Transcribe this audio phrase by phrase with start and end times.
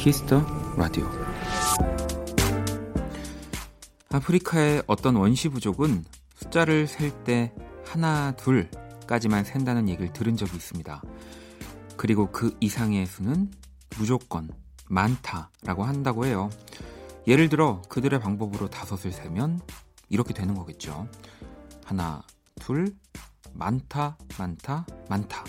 [0.00, 0.42] Kiss the
[0.78, 1.06] Radio
[4.08, 6.06] 아프리카의 어떤 원시 부족은
[6.36, 7.52] 숫자를 셀 때
[7.84, 11.02] 하나, 둘까지만 센다는 얘기를 들은 적이 있습니다.
[11.98, 13.50] 그리고 그 이상의 수는
[13.98, 14.48] 무조건
[14.88, 16.48] 많다라고 한다고 해요.
[17.26, 19.60] 예를 들어 그들의 방법으로 다섯을 세면
[20.08, 21.08] 이렇게 되는 거겠죠.
[21.84, 22.22] 하나,
[22.58, 22.94] 둘,
[23.52, 25.44] 많다, 많다, 많다.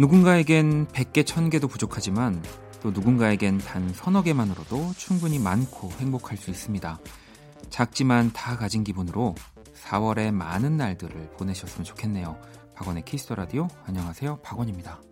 [0.00, 2.42] 누군가에겐 100개, 1000개도 부족하지만
[2.80, 6.98] 또 누군가에겐 단 서너 개만으로도 충분히 많고 행복할 수 있습니다.
[7.68, 9.34] 작지만 다 가진 기분으로
[9.74, 12.40] 4월의 많은 날들을 보내셨으면 좋겠네요.
[12.74, 14.38] 박원의 Kiss the Radio 안녕하세요.
[14.38, 15.02] 박원입니다.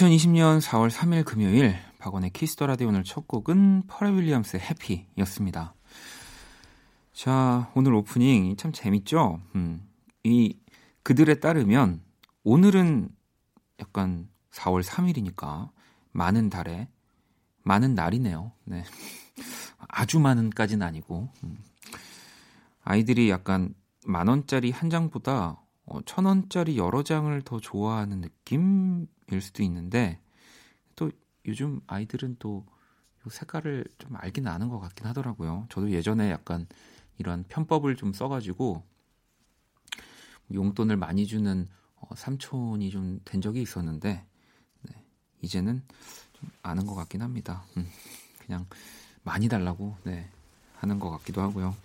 [0.00, 5.74] (2020년 4월 3일) 금요일 박원의 Kiss the Radio 오늘 첫 곡은 Pharrell Williams의 Happy였습니다.
[7.12, 9.42] 자, 오늘 오프닝 참 재밌죠?
[9.54, 9.86] 음,
[10.24, 10.56] 이
[11.02, 12.00] 글에 따르면
[12.44, 13.10] 오늘은
[13.78, 15.68] 약간 4월 3일이니까
[16.12, 16.88] 많은 달에
[17.62, 18.52] 많은 날이네요.
[18.64, 18.84] 네.
[19.86, 21.58] 아주 많은까지는 아니고 음.
[22.84, 23.74] 아이들이 약간
[24.06, 30.20] 만 원짜리 한 장보다 어, 천 원짜리 여러 장을 더 좋아하는 느낌일 수도 있는데
[30.96, 31.10] 또
[31.46, 32.66] 요즘 아이들은 또
[33.28, 35.66] 색깔을 좀 알긴 아는 것 같긴 하더라고요.
[35.70, 36.66] 저도 예전에 약간
[37.18, 38.84] 이런 편법을 좀 써가지고
[40.52, 44.24] 용돈을 많이 주는 어, 삼촌이 좀 된 적이 있었는데
[44.82, 45.04] 네,
[45.42, 45.82] 이제는
[46.34, 47.64] 좀 아는 것 같긴 합니다.
[47.76, 47.88] 음,
[48.46, 48.66] 그냥
[49.24, 50.30] 많이 달라고 네,
[50.78, 51.76] 하는 것 같기도 하고요.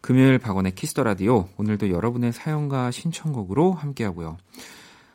[0.00, 4.36] 금요일 박원의 Kiss the Radio 오늘도 여러분의 사연과 신청곡으로 함께하고요.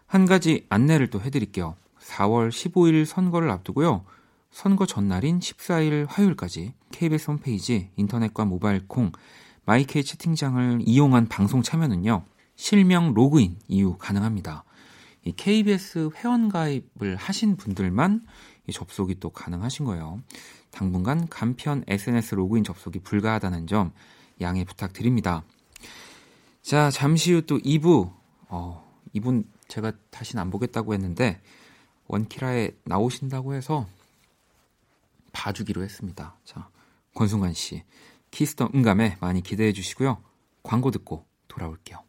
[0.06, 1.76] 한 가지 안내를 또 해드릴게요.
[2.00, 4.04] 4월 15일 선거를 앞두고요.
[4.52, 9.12] 선거 전날인 14일 화요일까지 KBS 홈페이지 인터넷과 모바일 콩
[9.66, 12.26] my K 채팅장을 이용한 방송 참여는요.
[12.56, 14.66] 실명 로그인 이후 가능합니다.
[15.24, 18.26] 이 KBS 회원 가입을 하신 분들만
[18.68, 20.20] 이 접속이 또 가능하신 거예요.
[20.72, 23.92] 당분간 간편 SNS 로그인 접속이 불가하다는 점
[24.42, 25.44] 양해 부탁드립니다.
[26.62, 28.14] 자, 잠시 후 또 2부.
[28.50, 31.42] 어, 이분 제가 다시는 안 보겠다고 했는데
[32.08, 33.88] 원키라에 나오신다고 해서
[35.32, 36.36] 봐주기로 했습니다.
[36.44, 36.70] 자,
[37.16, 37.84] 권순관 씨.
[38.32, 40.22] Kiss the 음감에 많이 기대해 주시고요.
[40.64, 42.00] 광고 듣고 돌아올게요.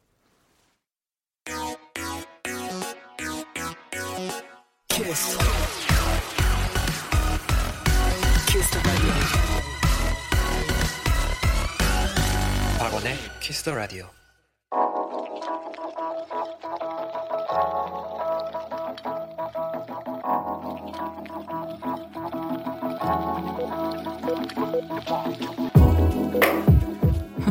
[4.89, 5.39] 키스.
[8.49, 9.62] 키스
[12.83, 14.07] 박원의 키스 더 라디오.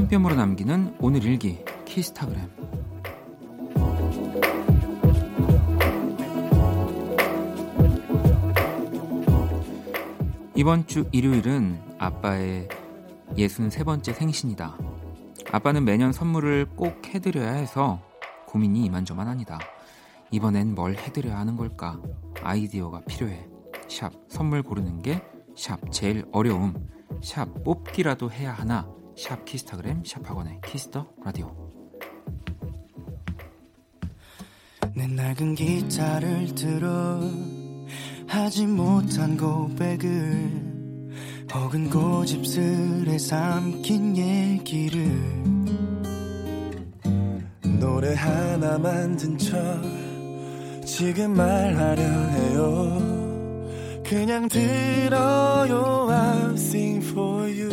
[0.09, 2.50] 뺨으로 남기는 오늘 일기 키스타그램
[10.56, 12.68] 이번 주 일요일은 아빠의
[13.38, 14.91] 63번째 생신이다.
[15.52, 18.02] 아빠는 매년 선물을 꼭 해드려야 해서
[18.48, 19.59] 고민이 이만저만합니다.
[20.32, 22.00] 이번엔 뭘 해드려야 하는 걸까?
[22.42, 23.48] 아이디어가 필요해.
[23.90, 25.22] 샵 선물 고르는 게
[25.56, 26.74] 샵 제일 어려움.
[27.22, 28.90] 샵 뽑기라도 해야 하나?
[29.18, 31.72] 샵 키스타그램 샵 박원의 Kiss the Radio
[34.96, 37.20] 내 낡은 기타를 들어
[38.28, 40.71] 하지 못한 고백을
[41.53, 45.06] 혹은 고집스레 삼킨 얘기를
[47.80, 49.52] 노래 하나 만든 척
[50.86, 53.02] 지금 말하려 해요
[54.08, 57.70] 그냥 들어요 I'll sing for you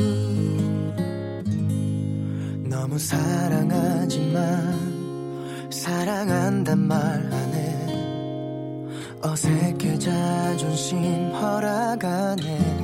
[2.69, 4.89] 너무 사랑하지만
[5.71, 7.69] 사랑한단 말 안 해.
[9.23, 12.78] 어색해 자존심 허락 안 해.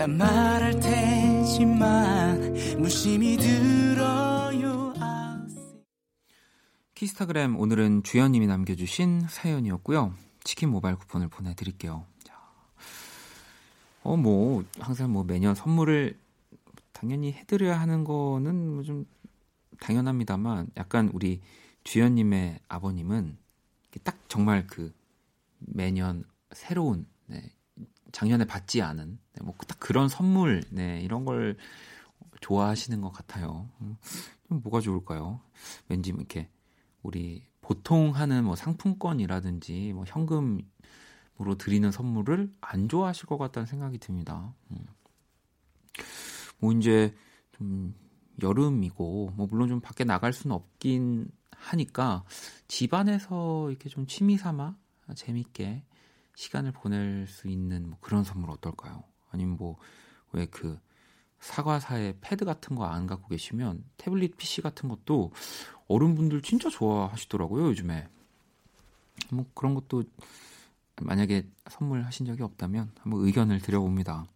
[0.00, 4.94] 난 말할 테지만 무심히 들어요.
[6.94, 10.14] 키스타그램 오늘은 주연님이 남겨주신 사연이었고요.
[10.42, 12.06] 치킨 모바일 쿠폰을 보내드릴게요.
[14.02, 16.18] 어 뭐 항상 뭐 매년 선물을
[16.94, 19.04] 당연히 해드려야 하는 거는 뭐 좀
[19.80, 21.42] 당연합니다만 약간 우리
[21.84, 23.36] 주연님의 아버님은
[24.02, 24.94] 딱 정말 그
[25.58, 27.52] 매년 새로운 네,
[28.12, 31.56] 작년에 받지 않은 네, 뭐딱 그런 선물 네, 이런 걸
[32.40, 33.68] 좋아하시는 것 같아요.
[33.80, 33.96] 음,
[34.48, 35.40] 뭐가 좋을까요?
[35.88, 36.48] 왠지 이렇게
[37.02, 44.54] 우리 보통 하는 뭐 상품권이라든지 뭐 현금으로 드리는 선물을 안 좋아하실 것 같다는 생각이 듭니다.
[44.70, 44.86] 음.
[46.58, 47.14] 뭐 이제
[47.52, 47.94] 좀
[48.42, 52.24] 여름이고 뭐 물론 좀 밖에 나갈 수는 없긴 하니까
[52.68, 54.76] 집 안에서 이렇게 좀 취미 삼아
[55.14, 55.84] 재밌게
[56.40, 59.04] 시간을 보낼 수 있는 뭐 그런 선물 어떨까요?
[59.30, 59.76] 아니면 뭐
[60.32, 60.78] 왜 그
[61.40, 65.32] 사과사의 패드 같은 거 안 갖고 계시면 태블릿 PC 같은 것도
[65.88, 68.06] 어른분들 진짜 좋아하시더라고요 요즘에
[69.30, 70.04] 뭐 그런 것도
[71.02, 74.26] 만약에 선물하신 적이 없다면 한번 의견을 드려봅니다.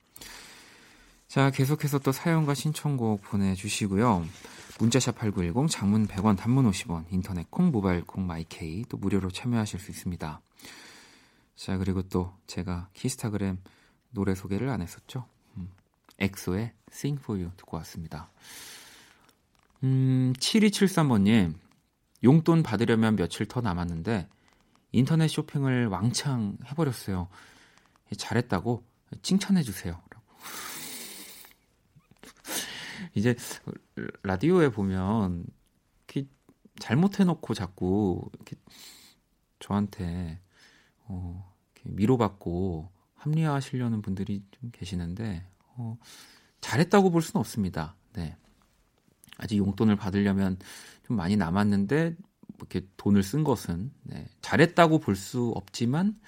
[1.28, 4.26] 자, 계속해서 또 사연과 신청곡 보내주시고요.
[4.78, 9.90] 문자샵 8910, 장문 100원, 단문 50원, 인터넷 콩, 모바일 콩, 마이케이 또 무료로 참여하실 수
[9.90, 10.40] 있습니다.
[11.56, 13.58] 자, 그리고 또 제가 키스타그램
[14.10, 15.26] 노래 소개를 안 했었죠.
[15.56, 15.70] 음,
[16.18, 18.30] 엑소의 Sing For You 듣고 왔습니다.
[19.82, 21.54] 음, 7273번님,
[22.22, 24.28] 용돈 받으려면 며칠 더 남았는데
[24.92, 27.28] 인터넷 쇼핑을 왕창 해버렸어요.
[28.16, 28.84] 잘했다고
[29.22, 30.00] 칭찬해주세요.
[33.14, 33.34] 이제
[34.22, 35.46] 라디오에 보면
[36.06, 36.28] 이렇게
[36.78, 38.56] 잘못해놓고 자꾸 이렇게
[39.58, 40.40] 저한테
[41.04, 45.46] 어, 이렇게 위로받고 합리화하시려는 분들이 좀 계시는데
[45.76, 45.98] 어,
[46.60, 47.94] 잘했다고 볼 수는 없습니다.
[48.14, 48.36] 네.
[49.38, 50.58] 아직 용돈을 받으려면
[51.06, 52.16] 좀 많이 남았는데
[52.58, 54.26] 이렇게 돈을 쓴 것은 네.
[54.40, 56.18] 잘했다고 볼 수 없지만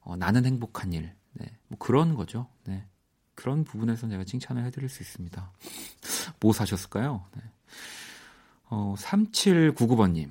[0.00, 1.46] 어, 나는 행복한 일, 네.
[1.68, 2.48] 뭐 그런 거죠.
[2.64, 2.84] 네.
[3.34, 5.50] 그런 부분에서 제가 칭찬을 해드릴 수 있습니다.
[6.40, 7.24] 뭐 사셨을까요?
[7.36, 7.42] 네.
[8.68, 10.30] 어, 3799번님.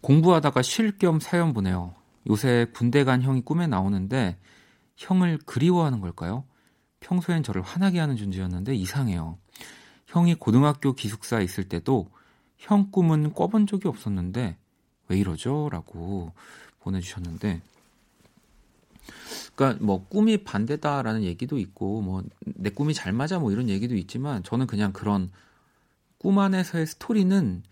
[0.00, 1.94] 공부하다가 쉴 겸 사연 보내요.
[2.28, 4.38] 요새 군대 간 형이 꿈에 나오는데
[4.96, 6.44] 형을 그리워하는 걸까요?
[7.00, 9.38] 평소엔 저를 화나게 하는 존재였는데 이상해요.
[10.06, 12.10] 형이 고등학교 기숙사에 있을 때도
[12.58, 14.56] 형 꿈은 꿔본 적이 없었는데
[15.08, 15.68] 왜 이러죠?
[15.72, 16.32] 라고
[16.80, 17.62] 보내주셨는데
[19.54, 22.22] 그러니까 뭐 꿈이 반대다라는 얘기도 있고 뭐
[22.60, 25.30] 내 꿈이 잘 맞아 뭐 이런 얘기도 있지만 저는 그냥 그런
[26.18, 27.62] 꿈 안에서의 스토리는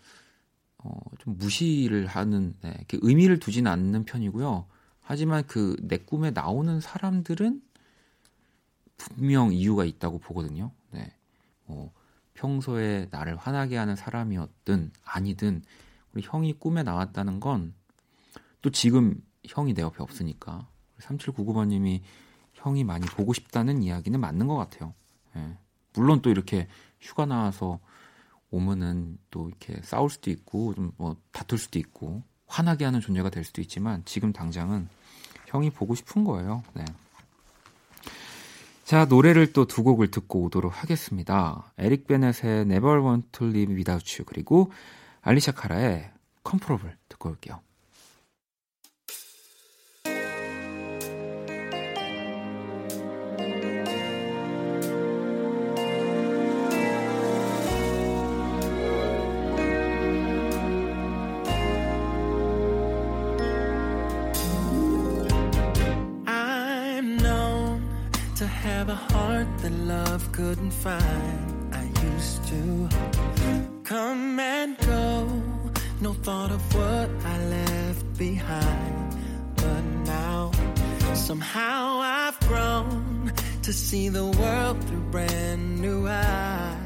[0.83, 4.65] 어, 좀 무시를 하는 네, 의미를 두지는 않는 편이고요.
[5.01, 7.61] 하지만 그 내 꿈에 나오는 사람들은
[8.97, 10.71] 분명 이유가 있다고 보거든요.
[10.91, 11.13] 네.
[11.65, 11.91] 뭐
[12.33, 15.63] 평소에 나를 화나게 하는 사람이었든 아니든
[16.13, 17.79] 우리 형이 꿈에 나왔다는 건
[18.61, 19.15] 또 지금
[19.45, 20.67] 형이 내 옆에 없으니까
[20.99, 22.01] 3799번님이
[22.53, 24.93] 형이 많이 보고 싶다는 이야기는 맞는 것 같아요.
[25.37, 25.57] 예.
[25.93, 26.67] 물론 또 이렇게
[26.99, 27.79] 휴가 나와서
[28.51, 33.43] 오면은 또 이렇게 싸울 수도 있고 좀 뭐 다툴 수도 있고 화나게 하는 존재가 될
[33.43, 34.89] 수도 있지만 지금 당장은
[35.47, 36.63] 형이 보고 싶은 거예요.
[36.73, 36.83] 네.
[38.85, 41.71] 자 노래를 또 두 곡을 듣고 오도록 하겠습니다.
[41.77, 44.71] 에릭 베넷의 Never Want to Live Without You 그리고
[45.21, 46.11] 알리샤 카라의
[46.47, 47.61] Comfortable 듣고 올게요.
[70.39, 71.75] Couldn't find.
[71.75, 72.89] I used to
[73.83, 75.27] come and go,
[75.99, 79.17] no thought of what I left behind.
[79.55, 80.51] But now,
[81.13, 86.78] somehow I've grown to see the world through brand new eyes.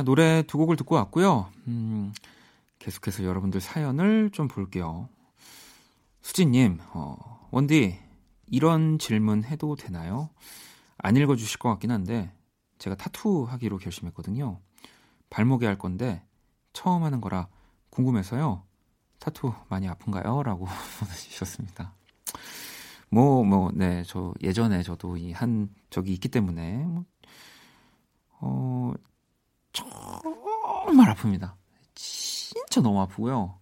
[0.00, 1.52] 자, 노래 두 곡을 듣고 왔고요.
[1.68, 2.10] 음,
[2.78, 5.10] 계속해서 여러분들 사연을 좀 볼게요.
[6.22, 7.98] 수진님, 어, 원디,
[8.46, 10.30] 이런 질문 해도 되나요?
[10.96, 12.32] 안 읽어주실 것 같긴 한데,
[12.78, 14.58] 제가 타투 하기로 결심했거든요.
[15.28, 16.24] 발목에 할 건데,
[16.72, 17.48] 처음 하는 거라
[17.90, 18.62] 궁금해서요.
[19.18, 20.42] 타투 많이 아픈가요?
[20.44, 20.64] 라고
[20.98, 21.92] 보내주셨습니다.
[23.10, 27.04] 뭐, 뭐, 네, 저 예전에 저도 이 한 적이 있기 때문에, 뭐,
[28.40, 28.94] 어,
[29.72, 31.52] 정말 아픕니다.
[31.94, 33.58] 진짜 너무 아프고요.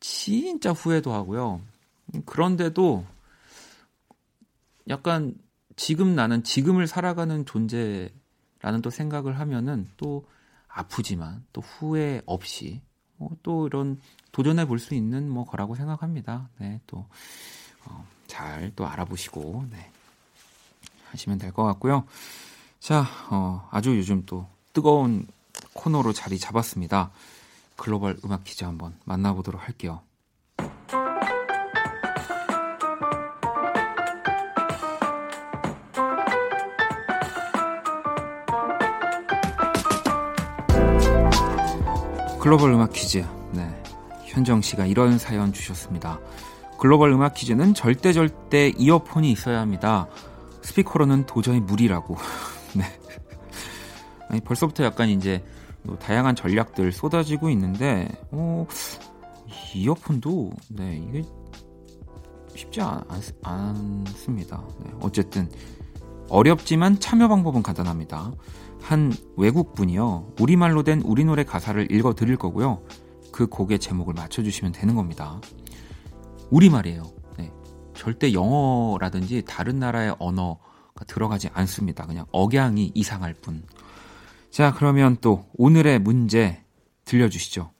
[0.00, 1.60] 진짜 후회도 하고요.
[2.24, 3.04] 그런데도
[4.88, 5.34] 약간
[5.74, 10.26] 지금 나는 지금을 살아가는 존재라는 또 생각을 하면은 또
[10.68, 12.80] 아프지만 또 후회 없이
[13.18, 14.00] 어, 또 이런
[14.32, 16.50] 도전해 볼 수 있는 뭐 거라고 생각합니다.
[16.58, 17.06] 네, 또
[18.26, 19.90] 잘또 어, 알아보시고 네,
[21.10, 22.04] 하시면 될 것 같고요.
[22.78, 25.26] 자, 어, 아주 요즘 또 뜨거운
[25.72, 27.10] 코너로 자리 잡았습니다.
[27.76, 30.02] 글로벌 음악 퀴즈 한번 만나보도록 할게요.
[42.38, 43.24] 글로벌 음악 퀴즈.
[43.52, 43.82] 네.
[44.26, 46.20] 현정 씨가 이런 사연 주셨습니다.
[46.78, 50.06] 글로벌 음악 퀴즈는 절대 절대 이어폰이 있어야 합니다.
[50.60, 52.18] 스피커로는 도저히 무리라고.
[52.76, 52.84] 네.
[54.36, 55.42] 아니, 벌써부터 약간 이제
[55.82, 58.66] 뭐 다양한 전략들 쏟아지고 있는데, 어,
[59.74, 61.24] 이어폰도, 네, 이게
[62.54, 63.02] 쉽지 않,
[63.42, 65.50] 않 습니다 네, 어쨌든,
[66.28, 68.32] 어렵지만 참여 방법은 간단합니다.
[68.82, 72.82] 한 외국분이요, 우리말로 된 우리 노래 가사를 읽어 드릴 거고요.
[73.32, 75.40] 그 곡의 제목을 맞춰주시면 되는 겁니다.
[76.50, 77.04] 우리말이에요.
[77.38, 77.50] 네.
[77.94, 82.06] 절대 영어라든지 다른 나라의 언어가 들어가지 않습니다.
[82.06, 83.62] 그냥 억양이 이상할 뿐.
[84.56, 86.64] 자, 그러면 또 오늘의 문제
[87.04, 87.72] 들려주시죠.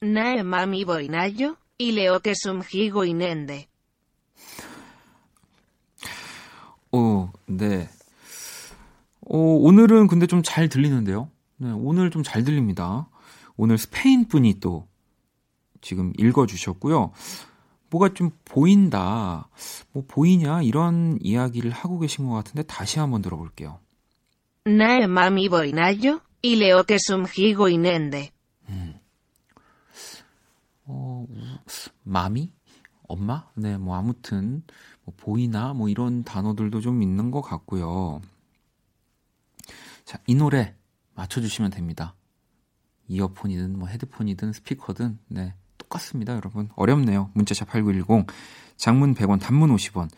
[0.00, 1.56] 나의 맘이 보이나요?
[1.78, 3.66] 이 레오 que 숨기고 있는데.
[6.92, 7.88] 오, 네.
[9.22, 11.28] 오, 오늘은 근데 좀 잘 들리는데요.
[11.56, 13.08] 네, 오늘 좀 잘 들립니다.
[13.56, 14.86] 오늘 스페인 분이 또
[15.80, 17.10] 지금 읽어주셨고요.
[17.90, 19.48] 뭐가 좀 보인다,
[19.90, 23.80] 뭐 보이냐 이런 이야기를 하고 계신 것 같은데 다시 한번 들어볼게요.
[24.76, 26.20] 나의 맘이 보이나요?
[26.42, 28.30] 이레오 que 숨기고 있는데.
[28.68, 28.94] 음.
[30.84, 31.26] 어,
[32.02, 32.52] 맘이?
[33.08, 33.48] 엄마?
[33.54, 34.62] 네, 뭐 아무튼
[35.04, 38.20] 뭐 보이나 뭐 이런 단어들도 좀 있는 것 같고요.
[40.04, 40.74] 자, 이 노래
[41.14, 42.14] 맞춰주시면 됩니다.
[43.08, 46.68] 이어폰이든 뭐 헤드폰이든 스피커든 네 똑같습니다, 여러분.
[46.76, 47.30] 어렵네요.
[47.34, 48.26] 문자샵 8910
[48.76, 50.08] 장문 100원, 단문 50원.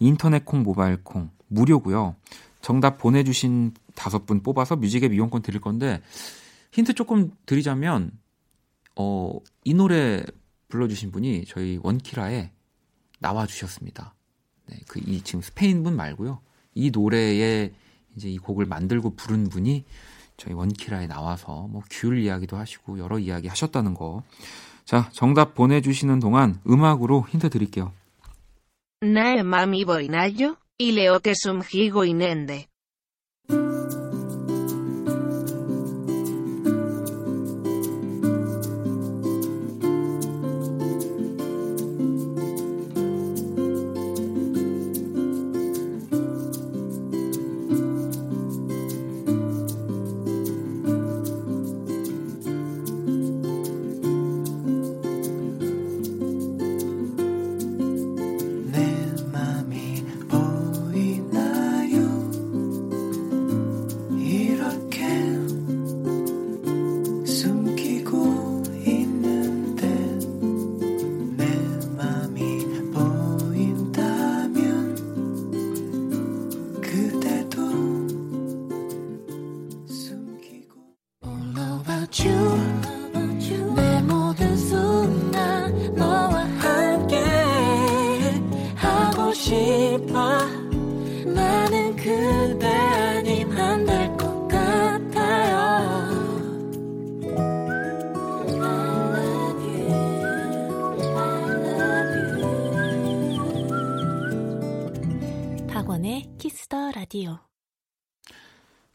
[0.00, 2.16] 인터넷 콩, 모바일 콩 무료고요.
[2.60, 6.00] 정답 보내주신 다섯 분 뽑아서 뮤직앱 이용권 드릴 건데
[6.72, 8.12] 힌트 조금 드리자면
[8.96, 9.32] 어,
[9.64, 10.22] 이 노래
[10.68, 12.50] 불러주신 분이 저희 원키라에
[13.18, 14.14] 나와 주셨습니다.
[14.66, 16.40] 네, 그 이 지금 스페인 분 말고요.
[16.74, 17.72] 이 노래에
[18.16, 19.84] 이제 이 곡을 만들고 부른 분이
[20.36, 24.22] 저희 원키라에 나와서 뭐 귤 이야기도 하시고 여러 이야기 하셨다는 거.
[24.84, 27.92] 자, 정답 보내주시는 동안 음악으로 힌트 드릴게요.
[29.00, 30.56] 나의 맘이 보이나요?
[30.78, 32.66] 이 레오 que 숨기고 있는데.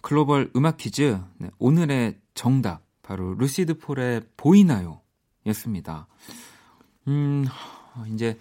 [0.05, 5.01] 글로벌 음악 퀴즈 네, 오늘의 정답 바로 루시드 폴의 보이나요
[5.47, 6.07] 였습니다.
[7.07, 7.43] 음
[8.13, 8.37] 이제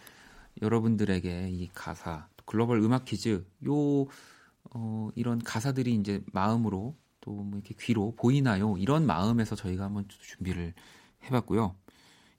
[0.61, 4.07] 여러분들에게 이 가사 글로벌 음악 퀴즈 요
[4.75, 8.77] 어, 이런 가사들이 이제 마음으로 또 뭐 이렇게 귀로 보이나요?
[8.77, 10.75] 이런 마음에서 저희가 한번 준비를
[11.25, 11.75] 해봤고요.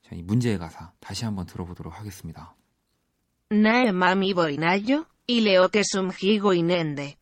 [0.03, 2.55] 자, 이 문제의 가사 다시 한번 들어보도록 하겠습니다.
[3.50, 5.08] 내 맘이 보이나요?
[5.27, 7.08] Y leo que 숨쉬고 있는데.
[7.08, 7.15] 자,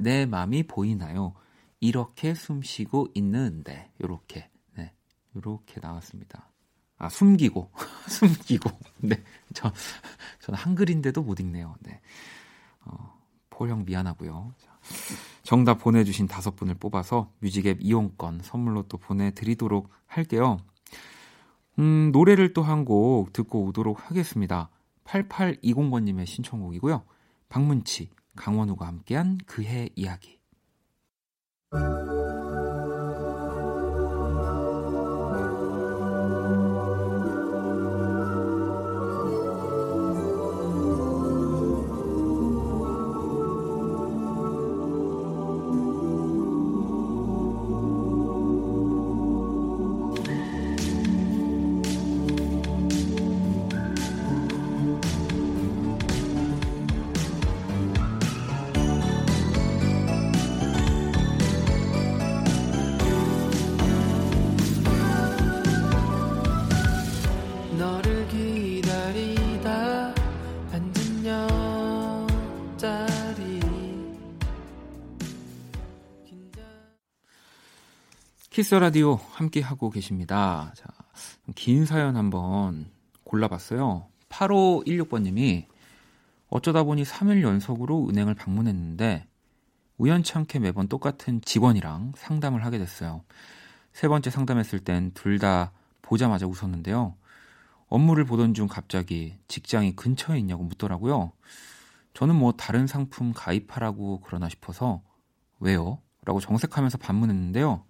[0.00, 1.34] 내 맘이 보이나요?
[1.80, 4.92] 이렇게 숨쉬고 있는데 요렇게 네
[5.36, 6.50] 요렇게 나왔습니다.
[6.98, 7.70] 아 숨기고
[8.08, 9.72] 숨기고 네저
[10.40, 11.76] 저는 한글인데도 못 읽네요.
[11.80, 12.00] 네
[12.84, 13.18] 어,
[13.50, 14.54] 포령 미안하고요.
[14.58, 14.70] 자,
[15.42, 20.58] 정답 보내주신 다섯 분을 뽑아서 뮤직앱 이용권 선물로 또 보내드리도록 할게요.
[21.78, 24.68] 음, 노래를 또 한 곡 듣고 오도록 하겠습니다.
[25.04, 27.02] 8820번님의 신청곡이고요.
[27.48, 30.40] 박문치, 강원우가 함께한 그해 이야기.
[78.70, 80.72] 키스 라디오 함께 하고 계십니다.
[80.76, 80.86] 자,
[81.56, 82.88] 긴 사연 한번
[83.24, 84.06] 골라봤어요.
[84.28, 85.66] 8516번님이
[86.46, 89.26] 어쩌다 보니 3일 연속으로 은행을 방문했는데
[89.98, 93.24] 우연찮게 매번 똑같은 직원이랑 상담을 하게 됐어요.
[93.92, 97.16] 세 번째 상담했을 땐 둘 다 보자마자 웃었는데요.
[97.88, 101.32] 업무를 보던 중 갑자기 직장이 근처에 있냐고 묻더라고요.
[102.14, 105.02] 저는 뭐 다른 상품 가입하라고 그러나 싶어서
[105.58, 105.98] 왜요?
[106.24, 107.84] 라고 정색하면서 반문했는데요.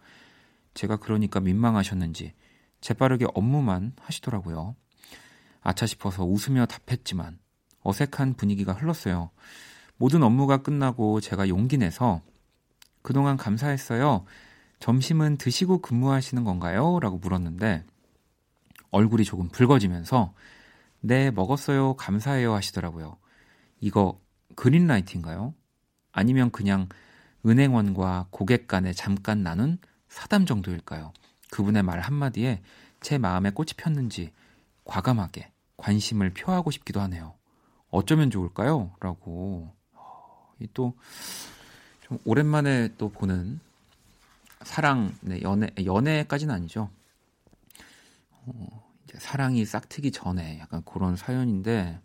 [0.74, 2.34] 제가 그러니까 민망하셨는지
[2.80, 4.76] 재빠르게 업무만 하시더라고요.
[5.62, 7.38] 아차 싶어서 웃으며 답했지만
[7.82, 9.30] 어색한 분위기가 흘렀어요.
[9.96, 12.22] 모든 업무가 끝나고 제가 용기 내서
[13.02, 14.24] 그동안 감사했어요.
[14.78, 16.98] 점심은 드시고 근무하시는 건가요?
[17.00, 17.84] 라고 물었는데
[18.90, 20.34] 얼굴이 조금 붉어지면서
[21.00, 21.94] 네, 먹었어요.
[21.94, 22.54] 감사해요.
[22.54, 23.16] 하시더라고요.
[23.80, 24.20] 이거
[24.56, 25.54] 그린라이트인가요?
[26.12, 26.88] 아니면 그냥
[27.46, 29.78] 은행원과 고객 간에 잠깐 나눈
[30.10, 31.12] 사담 정도일까요?
[31.50, 32.60] 그분의 말 한마디에
[33.00, 34.32] 제 마음에 꽃이 폈는지
[34.84, 37.34] 과감하게 관심을 표하고 싶기도 하네요.
[37.90, 38.92] 어쩌면 좋을까요?
[39.00, 39.72] 라고.
[40.74, 40.94] 또,
[42.02, 43.60] 좀 오랜만에 또 보는
[44.62, 46.90] 사랑, 네, 연애, 연애까지는 아니죠.
[48.30, 51.98] 어, 이제 사랑이 싹트기 전에 약간 그런 사연인데,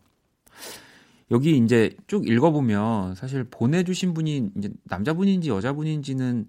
[1.31, 6.47] 여기 이제 쭉 읽어보면 사실 보내주신 분이 이제 남자분인지 여자분인지는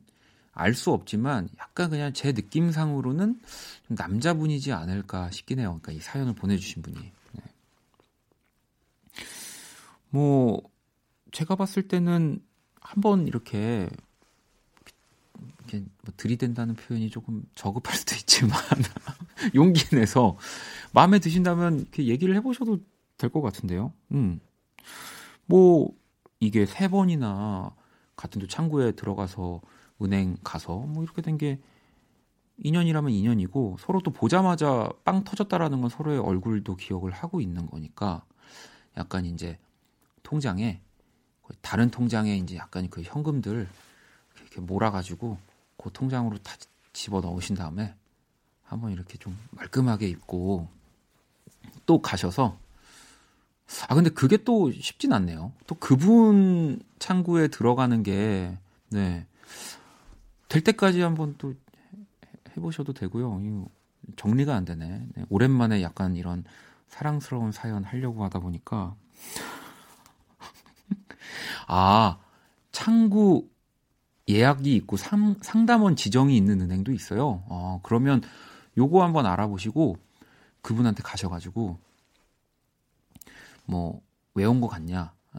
[0.57, 3.41] 알 수 없지만 약간 그냥 제 느낌상으로는
[3.89, 5.79] 좀 남자분이지 않을까 싶긴 해요.
[5.81, 6.97] 그러니까 이 사연을 보내주신 분이.
[7.33, 7.43] 네.
[10.11, 10.63] 뭐
[11.33, 12.41] 제가 봤을 때는
[12.81, 13.89] 한번 이렇게
[15.59, 18.59] 이렇게 뭐 들이댄다는 표현이 조금 저급할 수도 있지만
[19.55, 20.39] 용기 내서
[20.93, 22.81] 마음에 드신다면 이렇게 얘기를 해보셔도
[23.19, 23.93] 될 것 같은데요.
[24.13, 24.41] 음.
[25.47, 25.91] 뭐
[26.41, 27.75] 이게 세 번이나
[28.15, 29.61] 같은 또 창구에 들어가서
[30.03, 31.59] 은행 가서 뭐 이렇게 된 게
[32.59, 38.25] 인연이라면 인연이고 서로 또 보자마자 빵 터졌다라는 건 서로의 얼굴도 기억을 하고 있는 거니까
[38.97, 39.59] 약간 이제
[40.23, 40.81] 통장에
[41.61, 43.69] 다른 통장에 이제 약간 그 현금들
[44.41, 45.39] 이렇게 몰아가지고
[45.77, 46.57] 그 통장으로 다
[46.93, 47.95] 집어 넣으신 다음에
[48.65, 50.67] 한번 이렇게 좀 말끔하게 입고
[51.85, 52.59] 또 가셔서
[53.89, 55.53] 아 근데 그게 또 쉽진 않네요.
[55.67, 58.57] 또 그분 창구에 들어가는 게
[58.91, 59.27] 네.
[60.49, 61.55] 될 때까지 한번 또
[62.57, 63.69] 해보셔도 되고요.
[64.17, 65.07] 정리가 안 되네.
[65.15, 66.45] 네, 오랜만에 약간 이런
[66.89, 68.95] 사랑스러운 사연 하려고 하다 보니까
[71.67, 72.19] 아
[72.73, 73.49] 창구
[74.29, 77.45] 예약이 있고 상, 상담원 지정이 있는 은행도 있어요.
[77.49, 78.23] 어, 그러면
[78.79, 79.97] 요거 한번 알아보시고
[80.63, 81.79] 그분한테 가셔가지고
[83.67, 84.01] 뭐
[84.35, 85.13] 외운 거 같냐?
[85.35, 85.39] 어,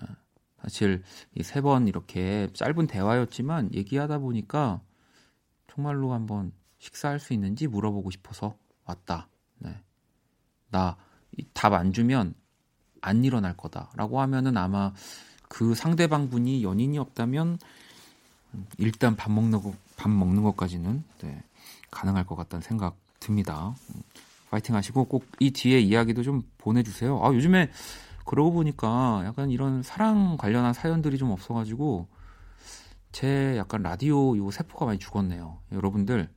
[0.61, 1.03] 사실
[1.41, 4.81] 세 번 이렇게 짧은 대화였지만 얘기하다 보니까
[5.77, 9.27] 정말로 한번 식사할 수 있는지 물어보고 싶어서 왔다.
[9.59, 9.77] 네.
[10.71, 10.97] 나
[11.53, 12.33] 답 안 주면
[12.99, 14.91] 안 일어날 거다라고 하면은 아마
[15.47, 17.59] 그 상대방 분이 연인이 없다면
[18.79, 21.43] 일단 밥 먹는 거, 밥 먹는 것까지는 네,
[21.91, 23.75] 가능할 것 같다는 생각 듭니다.
[24.49, 27.23] 파이팅 하시고 꼭 이 뒤에 이야기도 좀 보내주세요.
[27.23, 27.69] 아, 요즘에
[28.25, 32.07] 그러고 보니까 약간 이런 사랑 관련한 사연들이 좀 없어가지고
[33.11, 35.61] 제 약간 라디오 요 세포가 많이 죽었네요.
[35.71, 36.29] 여러분들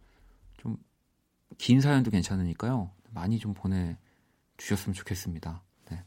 [0.58, 0.76] 좀
[1.60, 2.90] 긴 사연도 괜찮으니까요.
[3.10, 3.98] 많이 좀 보내
[4.56, 5.62] 주셨으면 좋겠습니다.
[5.90, 6.02] 네.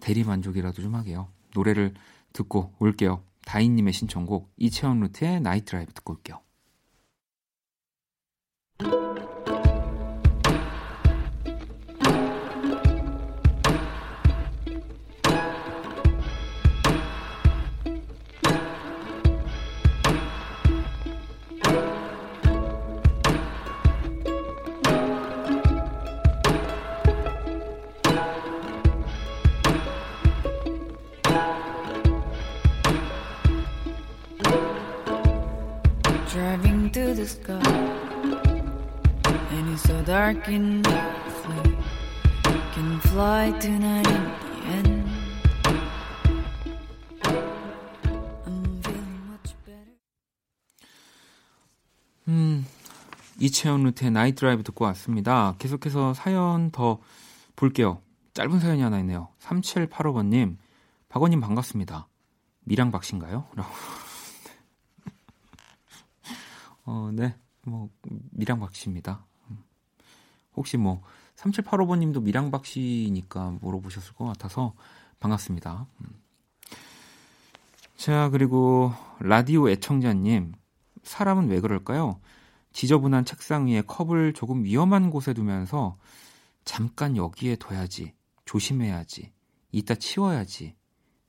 [0.00, 1.28] 대리 만족이라도 좀 하게요.
[1.52, 1.92] 노래를
[2.32, 3.24] 듣고 올게요.
[3.44, 6.40] 다인님의 신청곡 이채원 루트의 나이트 드라이브 듣고 올게요.
[40.04, 41.76] Dark and lovely
[42.74, 45.02] can fly tonight in the end.
[52.28, 52.66] 음,
[53.40, 55.54] 이채연 루트의 나이트 드라이브 듣고 왔습니다.
[55.58, 57.00] 계속해서 사연 더
[57.56, 58.02] 볼게요.
[58.34, 59.28] 짧은 사연이 하나 있네요.
[59.40, 60.56] 3785번님,
[61.08, 62.06] 박원님 반갑습니다.
[62.64, 63.46] 미랑박 씨인가요?
[63.54, 64.01] 라고.
[66.84, 67.34] 어, 네.
[67.64, 67.90] 뭐,
[68.30, 69.24] 미랑박 씨입니다.
[70.54, 71.02] 혹시 뭐
[71.36, 74.74] 3785번 님도 미랑박 씨니까 물어보셨을 것 같아서
[75.20, 75.86] 반갑습니다.
[76.00, 76.06] 음.
[77.96, 80.52] 자, 그리고 라디오 애청자님,
[81.04, 82.20] 사람은 왜 그럴까요?
[82.72, 85.96] 지저분한 책상 위에 컵을 조금 위험한 곳에 두면서
[86.64, 88.14] 잠깐 여기에 둬야지,
[88.44, 89.32] 조심해야지,
[89.70, 90.74] 이따 치워야지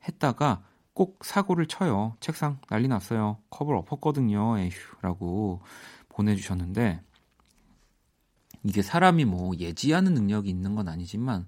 [0.07, 0.63] 했다가
[0.93, 2.15] 꼭 사고를 쳐요.
[2.19, 3.37] 책상 난리 났어요.
[3.49, 4.59] 컵을 엎었거든요.
[4.59, 5.61] 에휴, 라고
[6.09, 7.01] 보내주셨는데,
[8.63, 11.47] 이게 사람이 뭐 예지하는 능력이 있는 건 아니지만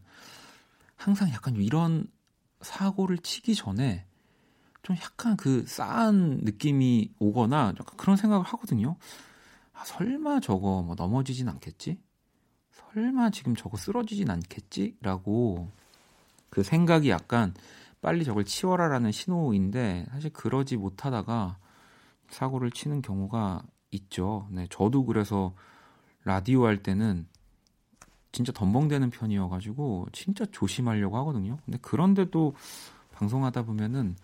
[0.95, 2.07] 항상 약간 이런
[2.61, 4.05] 사고를 치기 전에
[4.81, 8.97] 좀 약간 그 싸한 느낌이 오거나 약간 그런 생각을 하거든요.
[9.73, 11.99] 아, 설마 저거 뭐 넘어지진 않겠지?
[12.71, 14.97] 설마 지금 저거 쓰러지진 않겠지?
[15.01, 15.69] 라고
[16.49, 17.53] 그 생각이 약간
[18.05, 21.57] 빨리 저걸 치워라라는 신호인데 사실 그러지 못하다가
[22.29, 24.47] 사고를 치는 경우가 있죠.
[24.51, 25.55] 네, 저도 그래서
[26.23, 27.25] 라디오 할 때는
[28.31, 31.57] 진짜 덤벙대는 편이어가지고 진짜 조심하려고 하거든요.
[31.65, 32.53] 근데 그런데도
[33.11, 34.15] 방송하다 보면은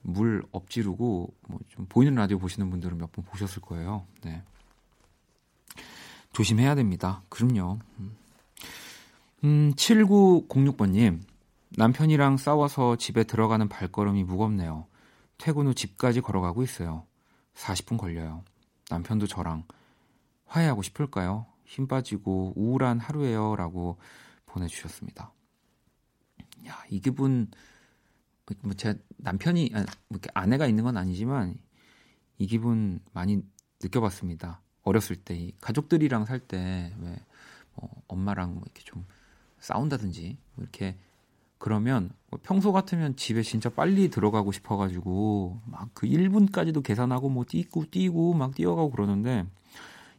[0.00, 4.06] 물 엎지르고 뭐 좀 보이는 라디오 보시는 분들은 몇 번 보셨을 거예요.
[4.22, 4.42] 네.
[6.32, 7.22] 조심해야 됩니다.
[7.28, 7.78] 그럼요.
[9.44, 11.20] 음, 7906번님.
[11.70, 14.86] 남편이랑 싸워서 집에 들어가는 발걸음이 무겁네요.
[15.36, 17.06] 퇴근 후 집까지 걸어가고 있어요.
[17.54, 18.44] 40분 걸려요.
[18.90, 19.64] 남편도 저랑
[20.46, 21.46] 화해하고 싶을까요?
[21.64, 23.54] 힘 빠지고 우울한 하루예요.
[23.56, 23.98] 라고
[24.46, 25.32] 보내주셨습니다.
[26.66, 27.50] 야, 이 기분,
[28.62, 31.56] 뭐, 제 남편이, 아, 뭐 아내가 있는 건 아니지만,
[32.38, 33.42] 이 기분 많이
[33.82, 34.62] 느껴봤습니다.
[34.82, 37.16] 어렸을 때, 가족들이랑 살 때, 왜,
[37.74, 39.06] 뭐 엄마랑 뭐 이렇게 좀
[39.60, 40.98] 싸운다든지, 뭐 이렇게,
[41.58, 47.86] 그러면 뭐 평소 같으면 집에 진짜 빨리 들어가고 싶어가지고, 막 그 1분까지도 계산하고 뭐 뛰고
[47.90, 49.46] 뛰고 막 뛰어가고 그러는데,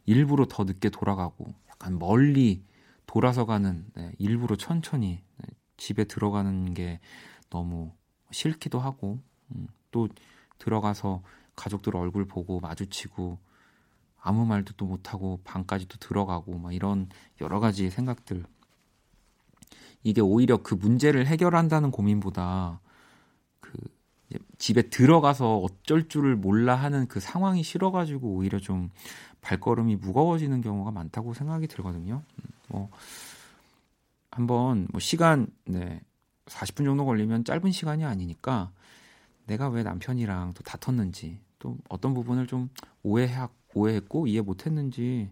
[0.06, 2.64] 일부러 더 늦게 돌아가고 약간 멀리
[3.06, 7.00] 돌아서 가는 네, 일부러 천천히 네, 집에 들어가는 게
[7.50, 7.92] 너무
[8.30, 9.20] 싫기도 하고
[9.54, 10.08] 음, 또
[10.58, 11.22] 들어가서
[11.56, 13.38] 가족들 얼굴 보고 마주치고
[14.20, 17.08] 아무 말도 또 못하고 방까지도 들어가고 막 이런
[17.40, 18.44] 여러 가지 생각들
[20.02, 22.80] 이게 오히려 그 문제를 해결한다는 고민보다
[23.60, 23.72] 그
[24.58, 28.90] 집에 들어가서 어쩔 줄을 몰라 하는 그 상황이 싫어가지고 오히려 좀
[29.40, 32.22] 발걸음이 무거워지는 경우가 많다고 생각이 들거든요.
[32.38, 32.90] 음, 뭐
[34.30, 36.00] 한번 뭐 시간 네
[36.46, 38.70] 40분 정도 걸리면 짧은 시간이 아니니까
[39.46, 42.70] 내가 왜 남편이랑 또 다퉜는지 또 어떤 부분을 좀
[43.02, 45.30] 오해하, 오해했고 이해 못했는지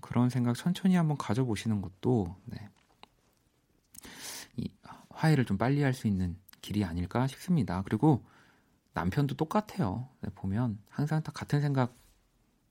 [0.00, 2.68] 그런 생각 천천히 한번 가져보시는 것도 네.
[4.56, 4.70] 이
[5.10, 7.82] 화해를 좀 빨리 할 수 있는 길이 아닐까 싶습니다.
[7.84, 8.24] 그리고
[8.94, 10.08] 남편도 똑같아요.
[10.20, 11.94] 네, 보면 항상 다 같은 생각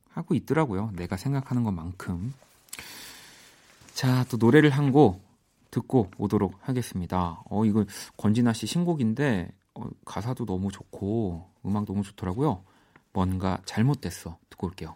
[0.10, 0.92] 하고 있더라고요.
[0.96, 2.34] 내가 생각하는 것만큼.
[3.94, 5.22] 자, 또 노래를 한 곡
[5.72, 7.42] 듣고 오도록 하겠습니다.
[7.50, 7.84] 어, 이거
[8.18, 12.64] 권진아 씨 신곡인데 어, 가사도 너무 좋고 음악 너무 좋더라고요.
[13.12, 14.38] 뭔가 잘못됐어.
[14.52, 14.96] 듣고 올게요.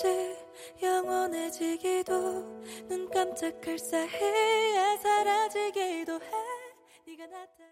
[0.00, 0.36] 없이
[0.82, 2.14] 영원해지기도
[2.88, 6.30] 눈 깜짝할 사이에 사라지기도 해.
[7.06, 7.64] 네가 나타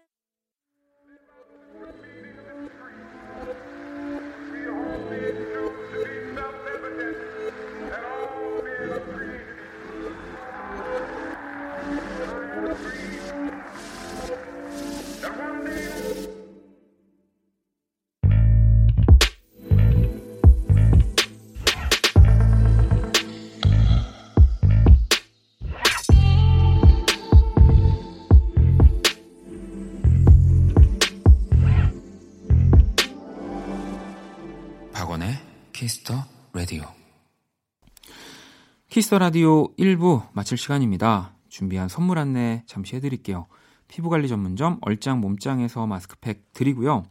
[38.99, 41.33] Kiss the Radio 1부 마칠 시간입니다.
[41.47, 43.47] 준비한 선물 안내 잠시 해드릴게요.
[43.87, 47.05] 피부관리 전문점 얼짱 몸짱에서 마스크팩 드리고요.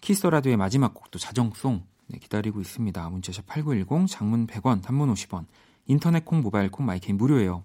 [0.00, 3.10] Kiss the Radio의 마지막 곡도 자정송 네, 기다리고 있습니다.
[3.10, 5.44] 문자샵 8910 장문 100원 단문 50원
[5.84, 7.64] 인터넷 콩 모바일 콩 my K는 무료예요.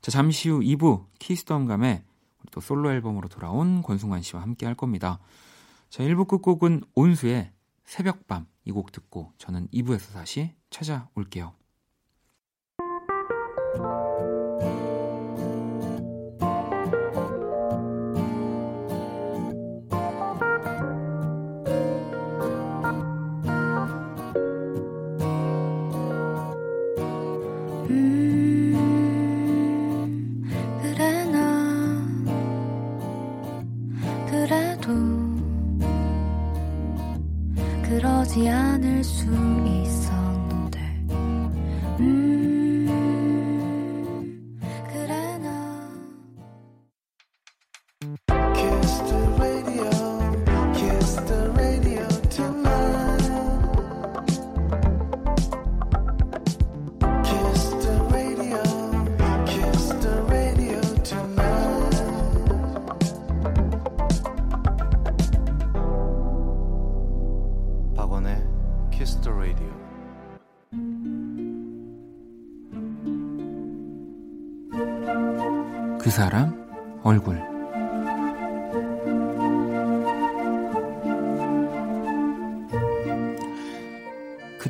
[0.00, 2.04] 자 잠시 후 2부 Kiss the 음감에
[2.52, 5.18] 또 솔로 앨범으로 돌아온 권순관 씨와 함께 할 겁니다.
[5.90, 7.52] 자 1부 끝곡은 온수의
[7.84, 11.52] 새벽밤 이 곡 듣고 저는 2부에서 다시 찾아올게요.
[13.74, 14.07] 음,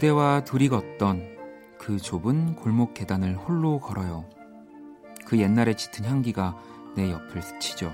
[0.09, 1.37] 그대와 둘이 걷던
[1.79, 4.25] 그 좁은 골목 계단을 홀로 걸어요.
[5.27, 6.57] 그 옛날에 짙은 향기가
[6.97, 7.93] 내 옆을 스치죠.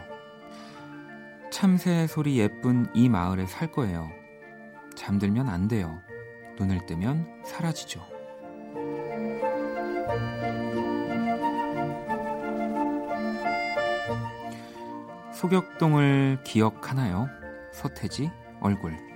[1.51, 4.09] 참새 소리 예쁜 이 마을에 살 거예요.
[4.95, 5.99] 잠들면 안 돼요.
[6.57, 8.01] 눈을 뜨면 사라지죠.
[15.33, 17.29] 소격동을 기억하나요?
[17.73, 19.14] 서태지 얼굴.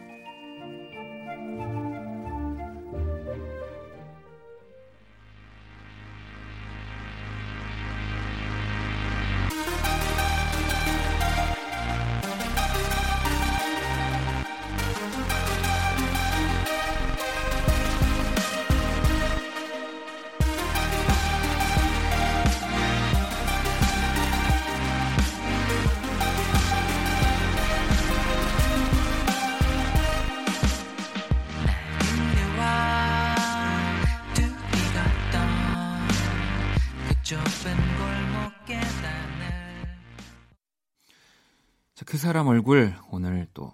[42.39, 43.73] 사람 얼굴 오늘 또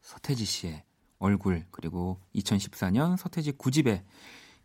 [0.00, 0.82] 서태지 씨의
[1.18, 4.02] 얼굴 그리고 2014년 서태지 9집의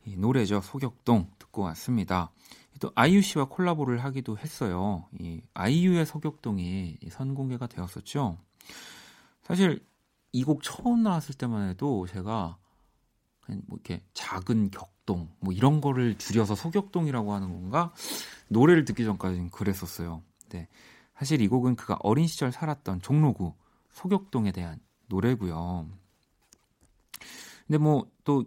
[0.06, 2.32] 이 노래죠 소격동 듣고 왔습니다.
[2.80, 5.10] 또 아이유 씨와 콜라보를 하기도 했어요.
[5.20, 8.38] 이 아이유의 소격동이 이 선공개가 되었었죠.
[9.44, 9.86] 사실
[10.32, 12.58] 이 곡 처음 나왔을 때만 해도 제가
[13.42, 17.94] 그냥 뭐 이렇게 작은 격동 뭐 이런 거를 줄여서 소격동이라고 하는 건가
[18.48, 20.24] 노래를 듣기 전까지는 그랬었어요.
[20.48, 20.70] 네.
[21.18, 23.54] 사실 이 곡은 그가 어린 시절 살았던 종로구
[23.92, 25.90] 소격동에 대한 노래고요.
[27.68, 28.46] 근데 뭐 또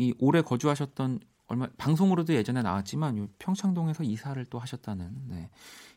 [0.00, 5.50] 이 오래 거주하셨던 얼마 방송으로도 예전에 나왔지만 요 평창동에서 이사를 또 하셨다는 네,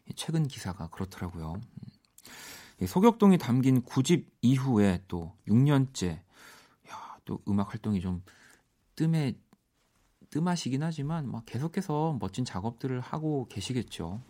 [0.09, 1.61] 이 최근 기사가 그렇더라고요.
[2.85, 6.19] 소격동이 담긴 9집 이후에 또 6년째
[6.91, 8.23] 야, 또 음악 활동이 좀
[8.97, 9.37] 뜸해
[10.29, 14.21] 뜸하시긴 하지만 막 계속해서 멋진 작업들을 하고 계시겠죠.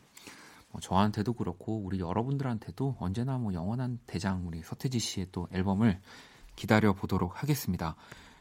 [0.73, 6.01] 뭐 저한테도 그렇고 우리 여러분들한테도 언제나 뭐 영원한 대장 우리 서태지 씨의 또 앨범을
[6.55, 7.95] 기다려 보도록 하겠습니다.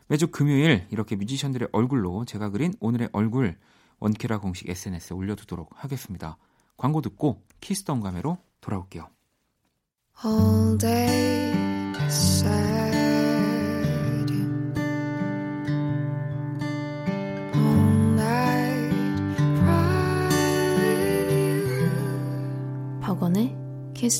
[0.08, 3.58] 매주 금요일 이렇게 뮤지션들의 얼굴로 제가 그린 오늘의 얼굴
[4.00, 6.38] 원키라 공식 SNS에 올려두도록 하겠습니다.
[6.76, 9.08] 광고 듣고 키스던 감회로 돌아올게요.
[10.24, 11.52] all day.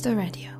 [0.00, 0.50] The Radio.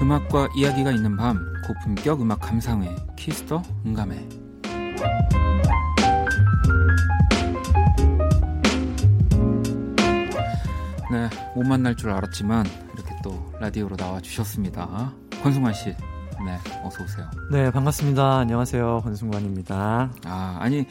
[0.00, 4.16] 음악과 이야기가 있는 밤 고품격 음악 감상회 키스터 음감회
[11.10, 15.12] 네, 못 만날 줄 알았지만 이렇게 또 라디오로 나와 주셨습니다.
[15.44, 17.30] 권승환 씨, 네, 어서 오세요.
[17.50, 18.38] 네, 반갑습니다.
[18.38, 19.02] 안녕하세요.
[19.02, 20.10] 권승관입니다.
[20.24, 20.86] 아, 아니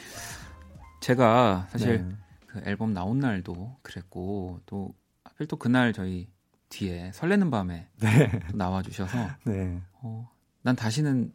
[1.01, 2.15] 제가 사실 네.
[2.45, 6.29] 그 앨범 나온 날도 그랬고 또 하필 또 그날 저희
[6.69, 8.29] 뒤에 설레는 밤에 네.
[8.51, 9.81] 또 나와 주셔서 네.
[10.03, 10.29] 어,
[10.61, 11.33] 난 다시는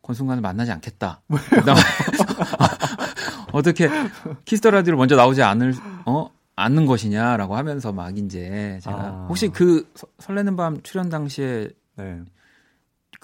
[0.00, 1.20] 권순관을 만나지 않겠다.
[3.52, 3.90] 어떻게
[4.46, 5.74] Kiss the Radio를 먼저 나오지 않을
[6.06, 9.26] 어 않는 것이냐라고 하면서 막 이제 제가 아.
[9.28, 12.22] 혹시 그 서- 설레는 밤 출연 당시에 네.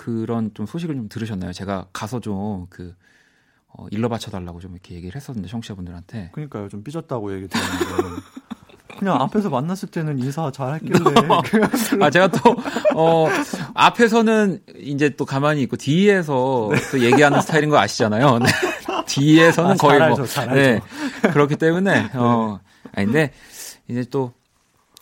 [0.03, 1.53] 그런 좀 소식을 좀 들으셨나요?
[1.53, 2.95] 제가 가서 좀그
[3.69, 6.69] 어, 일러 바쳐달라고 좀 이렇게 얘기를 했었는데 청취자분들한테 그러니까요.
[6.69, 8.23] 좀 삐졌다고 얘기 들었는데.
[8.99, 10.99] 그냥 앞에서 만났을 때는 인사 잘 했길래.
[12.03, 12.57] 아 제가 또
[12.97, 13.29] 어,
[13.75, 18.41] 앞에서는 이제 또 가만히 있고 뒤에서 또 얘기하는 스타일인 거 아시잖아요.
[18.41, 18.47] 네.
[19.07, 20.55] 뒤에서는 아, 거의 잘뭐 알죠.
[20.55, 20.81] 네.
[21.23, 22.61] 그렇기 때문에 어
[22.93, 23.33] 아니 근데
[23.89, 24.33] 이제 또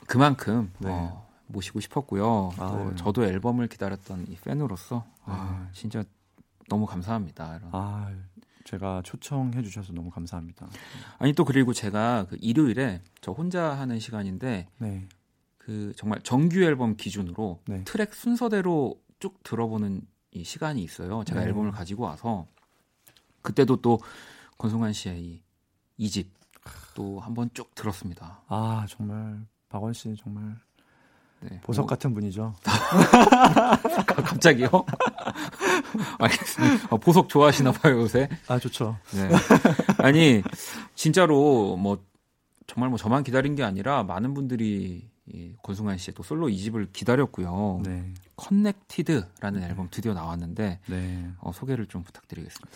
[0.07, 0.91] 그만큼 네.
[0.93, 2.53] 어, 모시고 싶었고요.
[2.57, 2.93] 또 아유.
[2.97, 6.03] 저도 앨범을 기다렸던 이 팬으로서 아, 진짜
[6.69, 7.57] 너무 감사합니다.
[7.57, 7.71] 이런.
[7.73, 8.11] 아,
[8.65, 10.69] 제가 초청해 주셔서 너무 감사합니다.
[11.19, 15.09] 아니 또 그리고 제가 그 일요일에 저 혼자 하는 시간인데 네.
[15.59, 17.85] 그 정말 정규 앨범 기준으로 네.
[17.85, 21.25] 트랙 순서대로 쭉 들어보는 이 시간이 있어요.
[21.25, 21.47] 제가 네.
[21.47, 22.47] 앨범을 가지고 와서
[23.43, 24.01] 그때도 또
[24.59, 25.43] 권순관 씨의 이
[25.97, 26.31] 이집
[26.95, 28.43] 또 한번 쭉 들었습니다.
[28.47, 30.59] 아, 정말 박원 씨 정말
[31.41, 31.61] 네.
[31.63, 32.55] 보석 뭐, 같은 분이죠.
[34.07, 34.69] 갑자기요?
[36.19, 36.89] 알겠습니다.
[36.91, 38.29] 어, 보석 좋아하시나 봐요 요새.
[38.49, 38.97] 아, 좋죠.
[39.15, 39.29] 네.
[39.99, 40.43] 아니
[40.95, 42.05] 진짜로 뭐
[42.67, 47.83] 정말 뭐 저만 기다린 게 아니라 많은 분들이 이 권순관 씨의 또 솔로 이집을 기다렸고요.
[47.85, 48.13] 네.
[48.37, 51.29] Connected라는 앨범 드디어 나왔는데 네.
[51.39, 52.71] 어, 소개를 좀 부탁드리겠습니다.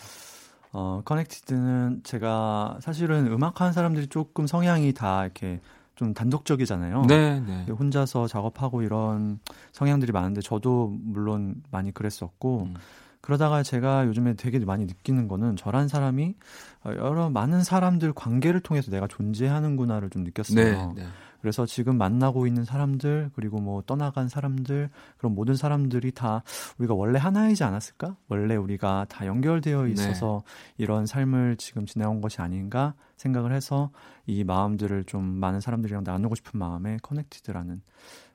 [0.71, 5.61] 어, 커넥티드는 제가 사실은 음악하는 사람들이 조금 성향이 다 이렇게
[5.95, 7.03] 좀 단독적이잖아요.
[7.07, 7.65] 네, 네.
[7.71, 9.39] 혼자서 작업하고 이런
[9.71, 12.75] 성향들이 많은데 저도 물론 많이 그랬었고 음.
[13.21, 16.35] 그러다가 제가 요즘에 되게 많이 느끼는 거는 저란 사람이
[16.83, 20.93] 어, 여러 많은 사람들 관계를 통해서 내가 존재하는구나를 좀 느꼈어요.
[20.95, 21.07] 네, 네.
[21.41, 26.43] 그래서 지금 만나고 있는 사람들 그리고 뭐 떠나간 사람들 그런 모든 사람들이 다
[26.77, 28.15] 우리가 원래 하나이지 않았을까?
[28.27, 30.43] 원래 우리가 다 연결되어 있어서
[30.77, 33.91] 이런 삶을 지금 지내온 것이 아닌가 생각을 해서
[34.25, 37.81] 이 마음들을 좀 많은 사람들이랑 나누고 싶은 마음에 Connected라는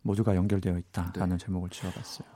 [0.02, 1.44] 모두가 연결되어 있다라는 네.
[1.44, 2.28] 제목을 지어봤어요.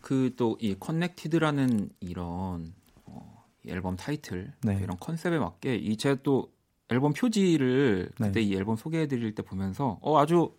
[0.00, 2.72] 그또 이 Connected라는 이런
[3.04, 4.78] 어, 이 앨범 타이틀 네.
[4.82, 6.52] 이런 컨셉에 맞게 이 제가 또
[6.90, 8.26] 앨범 표지를 네.
[8.28, 10.52] 그때 이 앨범 소개해드릴 때 보면서 어 아주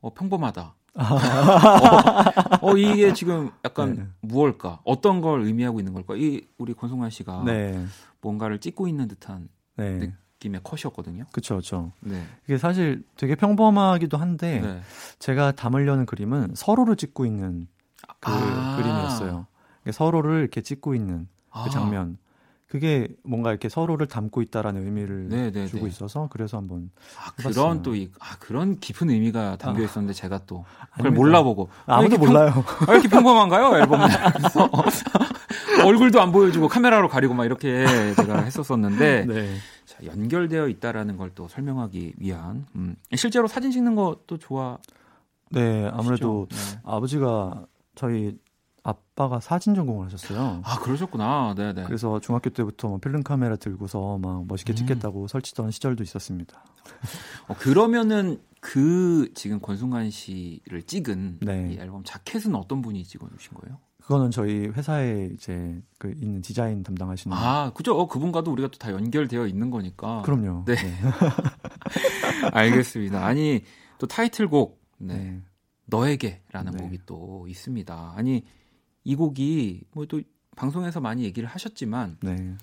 [0.00, 0.74] 어, 평범하다.
[0.94, 4.06] 어, 어, 이게 지금 약간 네.
[4.20, 4.80] 무엇일까?
[4.84, 6.14] 어떤 걸 의미하고 있는 걸까?
[6.16, 7.84] 이 우리 권송환 씨가 네,
[8.20, 11.24] 뭔가를 찍고 있는 듯한 네, 느낌의 컷이었거든요.
[11.32, 11.92] 그렇죠, 그렇죠.
[12.00, 12.22] 네.
[12.44, 14.80] 이게 사실 되게 평범하기도 한데 네.
[15.18, 17.68] 제가 담으려는 그림은 서로를 찍고 있는
[18.18, 18.76] 그 아.
[18.76, 19.46] 그림이었어요.
[19.92, 21.64] 서로를 이렇게 찍고 있는 아.
[21.64, 22.18] 그 장면.
[22.70, 25.88] 그게 뭔가 이렇게 서로를 담고 있다라는 의미를 네, 네, 주고 네.
[25.90, 27.32] 있어서 그래서 한번 아.
[27.36, 29.84] 그런 또 이, 아, 그런 깊은 의미가 담겨 아.
[29.86, 31.20] 있었는데 제가 또 그걸 아닙니다.
[31.20, 32.52] 몰라보고 아, 아무도 평- 몰라요.
[32.86, 33.76] 아, 이렇게 평범한가요?
[33.76, 34.00] 앨범
[34.36, 34.70] 그래서
[35.84, 39.56] 얼굴도 안 보여주고 카메라로 가리고 막 이렇게 제가 했었었는데 네.
[39.84, 44.78] 자, 연결되어 있다라는 걸 또 설명하기 위한 음, 실제로 사진 찍는 것도 좋아
[45.50, 46.56] 네, 아무래도 네.
[46.84, 47.64] 아버지가
[47.96, 48.38] 저희
[48.82, 50.62] 아빠가 사진 전공을 하셨어요.
[50.64, 54.76] 아 그러셨구나 네네 그래서 중학교 때부터 뭐 필름 카메라 들고서 막 멋있게 음.
[54.76, 56.64] 찍겠다고 설치던 시절도 있었습니다.
[57.48, 61.72] 어, 그러면은 그 지금 권순관 씨를 찍은 네.
[61.74, 63.78] 이 앨범 자켓은 어떤 분이 찍어주신 거예요?
[64.02, 68.92] 그거는 저희 회사에 이제 그 있는 디자인 담당하시는 아 그죠 어, 그분과도 우리가 또 다
[68.92, 70.64] 연결되어 있는 거니까 그럼요.
[70.66, 70.74] 네.
[72.52, 73.24] 알겠습니다.
[73.24, 73.62] 아니
[73.98, 75.14] 또 타이틀곡 네.
[75.14, 75.42] 네.
[75.86, 76.82] 너에게라는 네.
[76.82, 78.14] 곡이 또 있습니다.
[78.16, 78.44] 아니
[79.04, 80.20] 이 곡이 뭐 또
[80.56, 82.54] 방송에서 많이 얘기를 하셨지만 네.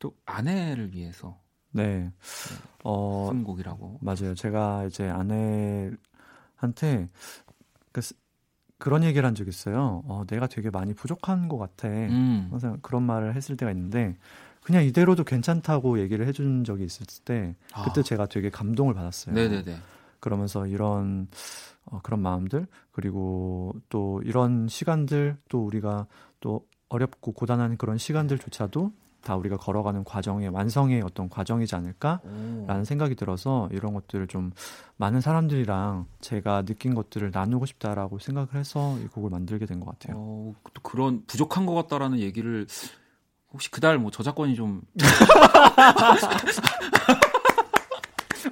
[0.00, 1.38] 또 아내를 위해서
[1.72, 2.10] 네.
[2.84, 3.98] 어, 쓴 곡이라고.
[4.00, 4.34] 맞아요.
[4.34, 7.08] 제가 이제 아내한테
[7.92, 8.14] 그, 스-
[8.78, 10.02] 그런 얘기를 한 적 있어요.
[10.06, 11.88] 어, 내가 되게 많이 부족한 것 같아.
[11.88, 12.48] 음.
[12.50, 14.16] 항상 그런 말을 했을 때가 있는데
[14.62, 17.54] 그냥 이대로도 괜찮다고 얘기를 해준 적이 있을 때
[17.84, 18.02] 그때 아.
[18.02, 19.34] 제가 되게 감동을 받았어요.
[19.34, 19.76] 네네네.
[20.24, 21.28] 그러면서 이런
[21.84, 26.06] 어, 그런 마음들 그리고 또 이런 시간들 또 우리가
[26.40, 32.84] 또 어렵고 고단한 그런 시간들조차도 다 우리가 걸어가는 과정의 완성의 어떤 과정이지 않을까라는 오.
[32.84, 34.52] 생각이 들어서 이런 것들을 좀
[34.96, 40.16] 많은 사람들이랑 제가 느낀 것들을 나누고 싶다라고 생각을 해서 이 곡을 만들게 된 것 같아요.
[40.18, 42.66] 어, 또 그런 부족한 것 같다라는 얘기를
[43.52, 44.82] 혹시 그달 뭐 저작권이 좀.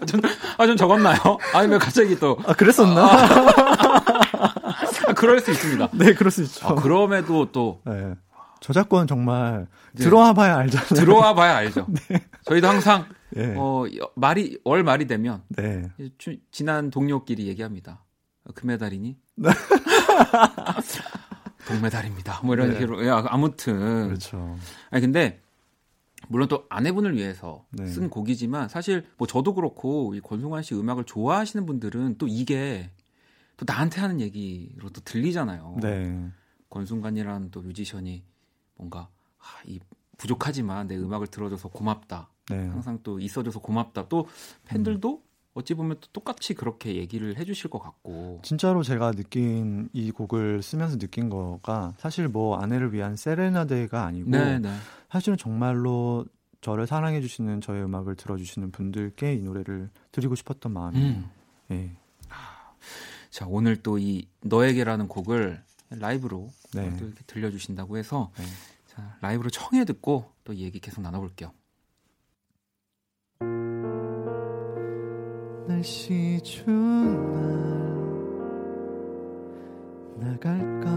[0.63, 1.17] 아, 전 적었나요?
[1.55, 2.39] 아니, 왜 갑자기 또.
[2.47, 3.05] 아 그랬었나?
[5.07, 5.89] 아, 그럴 수 있습니다.
[5.93, 6.67] 네, 그럴 수 있죠.
[6.69, 8.15] 아, 그럼에도 또 네.
[8.61, 10.05] 저작권 정말 네.
[10.05, 10.89] 들어와 봐야 알잖아요.
[10.89, 11.87] 들어와 봐야 알죠.
[12.45, 13.55] 저희도 항상, 네.
[13.57, 13.85] 어,
[14.15, 15.91] 말이, 월 말이 되면 네.
[16.19, 18.05] 주- 지난 동료끼리 얘기합니다.
[18.45, 19.17] 어, 금메달이니?
[21.67, 22.41] 동메달입니다.
[22.45, 22.75] 뭐 이런 네.
[22.81, 23.07] 식으로.
[23.07, 24.09] 야, 아무튼.
[24.09, 24.57] 그렇죠.
[24.91, 25.41] 아니 근데
[26.33, 27.87] 물론 또 아내분을 위해서 네.
[27.87, 32.91] 쓴 곡이지만 사실 뭐 저도 그렇고 이 권순관 씨 음악을 좋아하시는 분들은 또 이게
[33.59, 35.77] 또 나한테 하는 얘기로 또 들리잖아요.
[35.83, 36.31] 네.
[36.71, 38.25] 권순관이라는 또 뮤지션이
[38.77, 39.79] 뭔가 아, 이
[40.17, 42.31] 부족하지만 내 음악을 들어줘서 고맙다.
[42.49, 42.57] 네.
[42.57, 44.09] 항상 또 있어줘서 고맙다.
[44.09, 44.27] 또
[44.65, 45.23] 팬들도
[45.55, 48.41] 어찌 보면 또 똑같이 그렇게 얘기를 해주실 것 같고.
[48.43, 54.59] 진짜로 제가 느낀 이 곡을 쓰면서 느낀 거가 사실 뭐 아내를 위한 세레나데가 아니고 네,
[54.59, 54.75] 네.
[55.11, 56.25] 사실은 정말로
[56.63, 61.07] 저를 사랑해 주시는 저의 음악을 들어주시는 분들께 이 노래를 드리고 싶었던 마음이에요.
[61.17, 61.31] 음.
[61.73, 61.91] 예.
[63.31, 66.95] 자 오늘 또 이 너에게라는 곡을 라이브로 네.
[66.99, 68.45] 또 이렇게 들려주신다고 해서 네.
[68.87, 71.53] 자 라이브로 청해 듣고 또 얘기 계속 나눠볼게요.
[75.67, 77.33] 날씨 추운
[80.19, 80.91] 날 나갈까?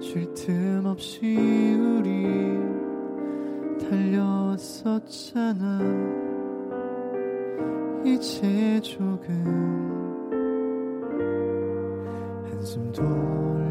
[0.00, 1.36] 쉴 틈 없이
[1.74, 2.58] 우리
[3.88, 5.80] 달려왔었잖아.
[8.04, 9.44] 이제 조금
[12.44, 13.67] 한숨 돌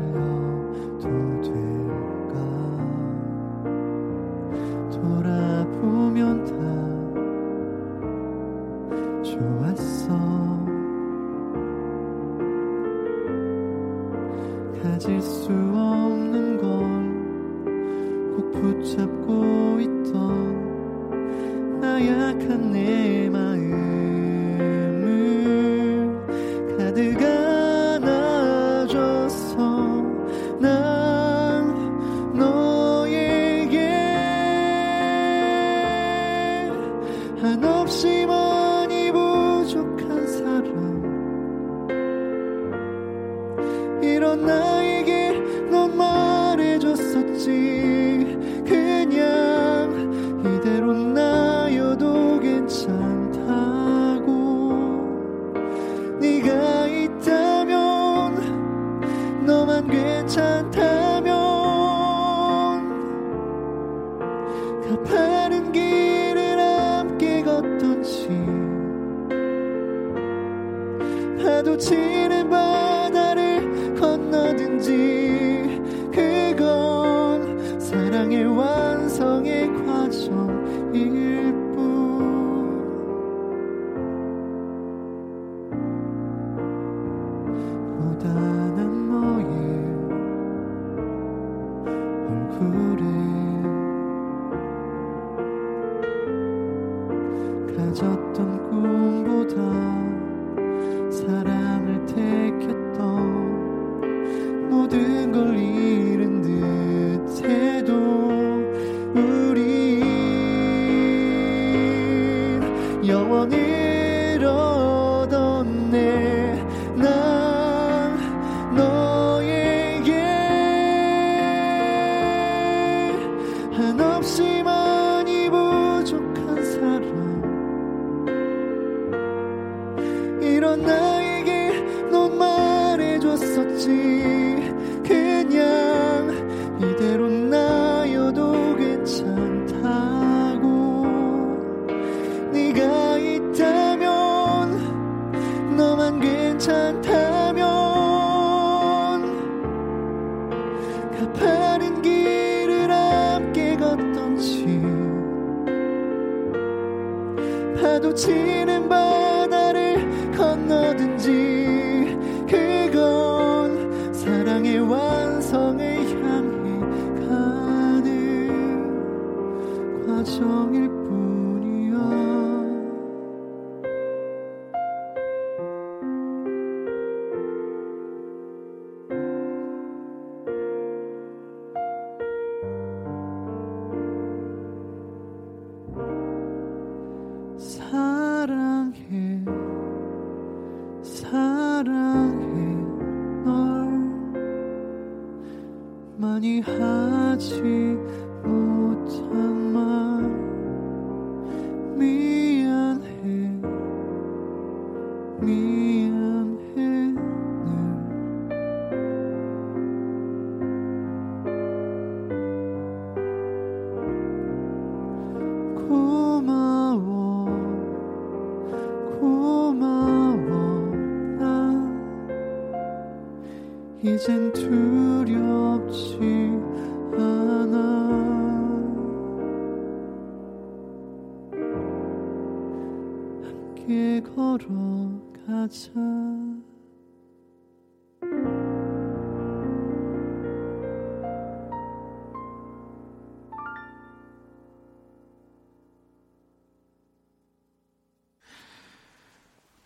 [133.85, 134.36] 말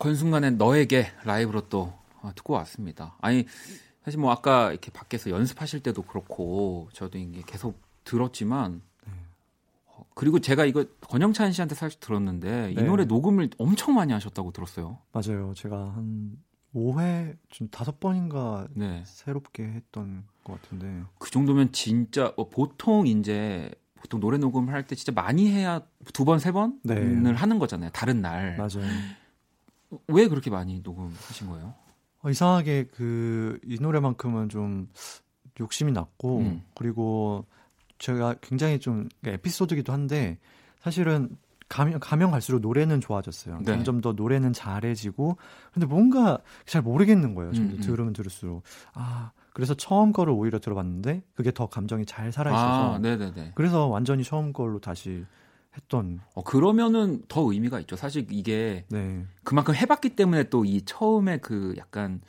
[0.06, 1.92] 권순간의 너에게 라이브로 또
[2.22, 3.14] 어, 듣고 왔습니다.
[3.20, 3.46] 아니
[4.04, 8.82] 사실 뭐 아까 이렇게 밖에서 연습하실 때도 그렇고 저도 이게 계속 들었지만
[9.86, 12.82] 어, 그리고 제가 이거 권영찬 씨한테 사실 들었는데 이 네.
[12.82, 14.98] 노래 녹음을 엄청 많이 하셨다고 들었어요.
[15.12, 16.36] 맞아요 제가 한
[16.74, 19.04] 5회 좀 다섯 번인가 네.
[19.06, 24.96] 새롭게 했던 것 같은데 그 정도면 진짜 어, 보통 이제 보통 노래 녹음을 할 때
[24.96, 25.80] 진짜 많이 해야
[26.12, 27.30] 두 번 세 번을 네.
[27.30, 27.90] 하는 거잖아요.
[27.92, 28.56] 다른 날.
[28.56, 28.90] 맞아요
[30.08, 31.74] 왜 그렇게 많이 녹음하신 거예요?
[32.22, 34.88] 어, 이상하게 그 이 노래만큼은 좀
[35.60, 36.62] 욕심이 났고 음.
[36.74, 37.46] 그리고
[37.98, 40.38] 제가 굉장히 좀 에피소드기도 한데
[40.80, 41.36] 사실은
[41.68, 43.58] 가면, 가면 갈수록 노래는 좋아졌어요.
[43.58, 43.64] 네.
[43.64, 45.36] 점점 더 노래는 잘해지고
[45.72, 47.52] 근데 뭔가 잘 모르겠는 거예요.
[47.52, 47.80] 음, 음.
[47.80, 48.62] 들으면 들을수록
[48.94, 53.52] 아 그래서 처음 거를 오히려 들어봤는데 그게 더 감정이 잘 살아 있어서 아, 네네네.
[53.54, 55.24] 그래서 완전히 처음 걸로 다시
[55.76, 57.96] 했던 어, 그러면은 더 의미가 있죠.
[57.96, 62.20] 사실 이게 네 그만큼 해봤기 때문에 또 이 처음에 그 약간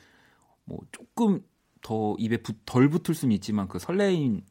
[0.64, 1.40] 뭐 조금
[1.82, 4.42] 더 입에 붙- 덜 붙을 수는 있지만 그 설레임은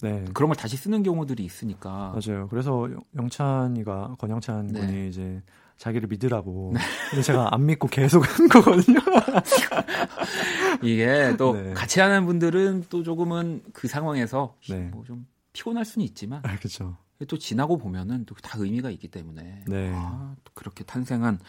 [0.00, 0.24] 네.
[0.32, 2.48] 그런 걸 다시 쓰는 경우들이 있으니까 맞아요.
[2.48, 4.80] 그래서 영- 영찬이가 권영찬 네.
[4.80, 5.42] 군이 이제
[5.76, 6.72] 자기를 믿으라고.
[7.10, 8.98] 근데 제가 안 믿고 계속 한 거거든요.
[10.82, 11.72] 이게 또 네.
[11.74, 14.88] 같이 하는 분들은 또 조금은 그 상황에서 네.
[14.92, 16.96] 뭐좀 피곤할 수는 있지만 아, 그렇죠.
[17.24, 19.92] 또 지나고 보면은 또 다 의미가 있기 때문에 네.
[19.94, 21.40] 아, 또 그렇게 탄생한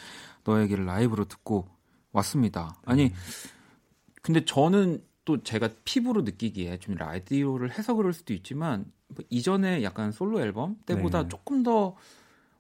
[0.46, 1.68] 너에게를 라이브로 듣고
[2.14, 2.76] 왔습니다.
[2.86, 3.12] 아니
[4.22, 10.12] 근데 저는 또 제가 피부로 느끼기에 좀 라디오를 해서 그럴 수도 있지만 뭐 이전에 약간
[10.12, 11.30] 솔로 앨범 때보다 네.
[11.30, 11.96] 조금 더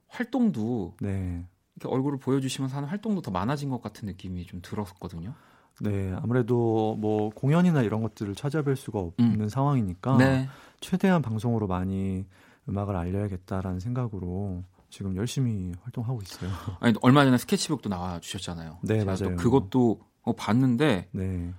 [0.09, 1.45] 활동도 네.
[1.75, 5.33] 이렇게 얼굴을 보여주시면서 하는 활동도 더 많아진 것 같은 느낌이 좀 들었거든요.
[5.79, 6.13] 네.
[6.21, 10.49] 아무래도 뭐 공연이나 이런 것들을 찾아뵐 수가 없는 상황이니까 네.
[10.79, 12.25] 최대한 방송으로 많이
[12.69, 16.49] 음악을 알려야겠다라는 생각으로 지금 열심히 활동하고 있어요.
[16.79, 18.79] 아니 얼마 전에 스케치북도 나와 주셨잖아요.
[18.83, 19.35] 네, 맞아요.
[19.37, 21.53] 그것도 어, 봤는데 네.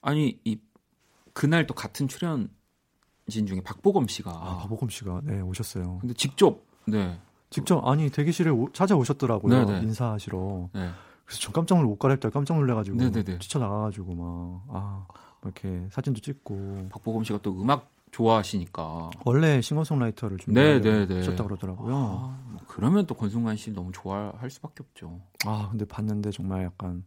[0.00, 0.58] 아니 이
[1.32, 2.48] 그날 또 같은 출연진
[3.46, 5.98] 중에 박보검 씨가 아, 박보검 씨가 네, 오셨어요.
[6.00, 7.18] 근데 직접 네.
[7.50, 9.66] 직접 아니 대기실에 오- 찾아오셨더라고요.
[9.66, 9.80] 네네.
[9.82, 10.70] 인사하시러.
[10.74, 10.90] 네.
[11.24, 13.38] 그래서 전 깜짝 옷 갈아입다 깜짝 놀래가지고 네네네.
[13.38, 15.06] 뛰쳐 나가가지고 막 아
[15.42, 21.16] 이렇게 사진도 찍고 박보검 씨가 또 음악 좋아하시니까 원래 싱어송라이터를 좀 네, 네, 네.
[21.16, 21.94] 하셨다 그러더라고요.
[21.94, 25.20] 아, 뭐 그러면 또 권순관 씨 너무 좋아할 수밖에 없죠.
[25.44, 27.04] 아 근데 봤는데 정말 약간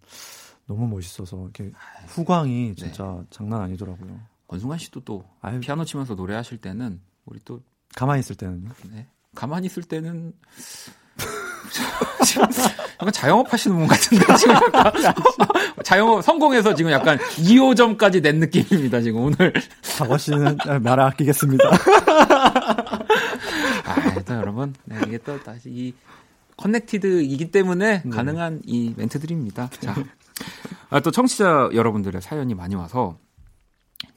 [0.65, 1.71] 너무 멋있어서 이렇게
[2.07, 4.19] 후광이 진짜 장난 아니더라고요.
[4.47, 7.61] 권순관 씨도 또 아유 피아노 치면서 노래하실 때는 우리 또
[7.95, 8.69] 가만히 있을 때는요.
[8.91, 10.33] 네, 가만히 있을 때는
[12.99, 14.93] 약간 자영업 하시는 분 같은데 지금 약간
[15.83, 19.53] 자영업 성공해서 지금 약간 2호점까지 낸 느낌입니다 지금 오늘
[19.97, 21.63] 박원 씨는 말 아끼겠습니다.
[23.85, 25.93] 아, 또 여러분 네, 이게 또 다시 이
[26.57, 28.09] 커넥티드이기 때문에 네.
[28.09, 29.69] 가능한 이 멘트들입니다.
[29.79, 29.95] 자,
[30.89, 33.17] 아, 또 청취자 여러분들의 사연이 많이 와서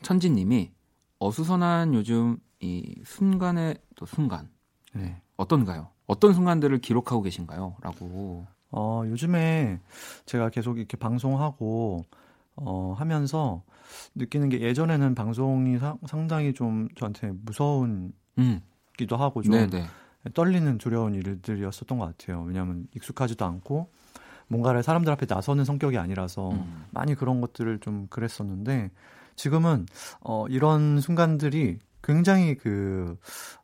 [0.02, 0.70] 천지님이
[1.18, 4.48] 어수선한 요즘 이 순간의 또 순간
[4.94, 5.20] 네.
[5.36, 5.88] 어떤가요?
[6.10, 7.76] 어떤 순간들을 기록하고 계신가요?
[7.82, 8.46] 라고.
[8.72, 9.78] 어, 요즘에
[10.26, 12.04] 제가 계속 이렇게 방송하고
[12.56, 13.62] 어, 하면서
[14.16, 18.60] 느끼는 게 예전에는 방송이 사- 상당히 좀 저한테 무서운 음,
[18.96, 19.84] 기도 하고 좀 네네.
[20.34, 22.42] 떨리는 두려운 일들이었었던 것 같아요.
[22.42, 23.88] 왜냐하면 익숙하지도 않고
[24.48, 26.86] 뭔가를 사람들 앞에 나서는 성격이 아니라서 음.
[26.90, 28.90] 많이 그런 것들을 좀 그랬었는데
[29.36, 29.86] 지금은
[30.20, 33.16] 어, 이런 순간들이 굉장히 그,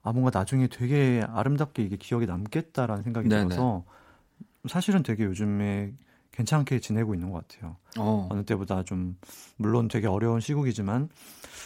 [0.03, 3.49] 아, 뭔가 나중에 되게 아름답게 이게 기억에 남겠다라는 생각이 네네.
[3.49, 3.85] 들어서
[4.69, 5.93] 사실은 되게 요즘에
[6.33, 7.77] 괜찮게 지내고 있는 것 같아요.
[7.99, 8.29] 어.
[8.31, 9.17] 어느 때보다 좀,
[9.57, 11.09] 물론 되게 어려운 시국이지만,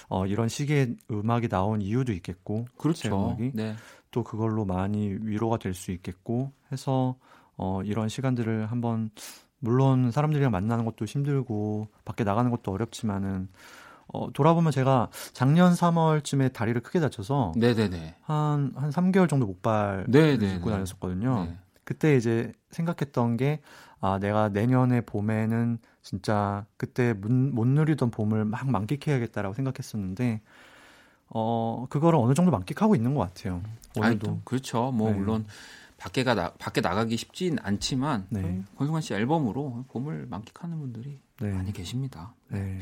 [0.09, 3.17] 어, 이런 시기에 음악이 나온 이유도 있겠고, 제 그렇죠.
[3.17, 3.75] 음악이 네.
[4.13, 7.17] 또 그걸로 많이 위로가 될 수 있겠고 해서
[7.57, 9.11] 어 이런 시간들을 한번
[9.61, 13.49] 물론 사람들이랑 만나는 것도 힘들고 밖에 나가는 것도 어렵지만은
[14.13, 18.17] 어 돌아보면 제가 작년 3월쯤에 다리를 크게 다쳐서 네네네.
[18.23, 20.05] 한 한 3개월 정도 목발.
[20.57, 21.45] 입고 다녔었거든요.
[21.45, 21.59] 네.
[21.85, 23.61] 그때 이제 생각했던 게
[24.01, 30.41] 아, 내가 내년에 봄에는 진짜 그때 못, 못 누리던 봄을 막 만끽해야겠다라고 생각했었는데
[31.29, 33.63] 어, 그거를 어느 정도 만끽하고 있는 것 같아요.
[34.01, 34.27] 아니, 오늘도.
[34.27, 34.91] 또 그렇죠.
[34.93, 35.17] 뭐 네.
[35.19, 35.47] 물론
[35.99, 38.63] 밖에가 나, 밖에 나가기 쉽진 않지만 네.
[38.77, 41.53] 권승환 씨 앨범으로 봄을 만끽하는 분들이 네.
[41.53, 42.35] 많이 계십니다.
[42.49, 42.79] 네.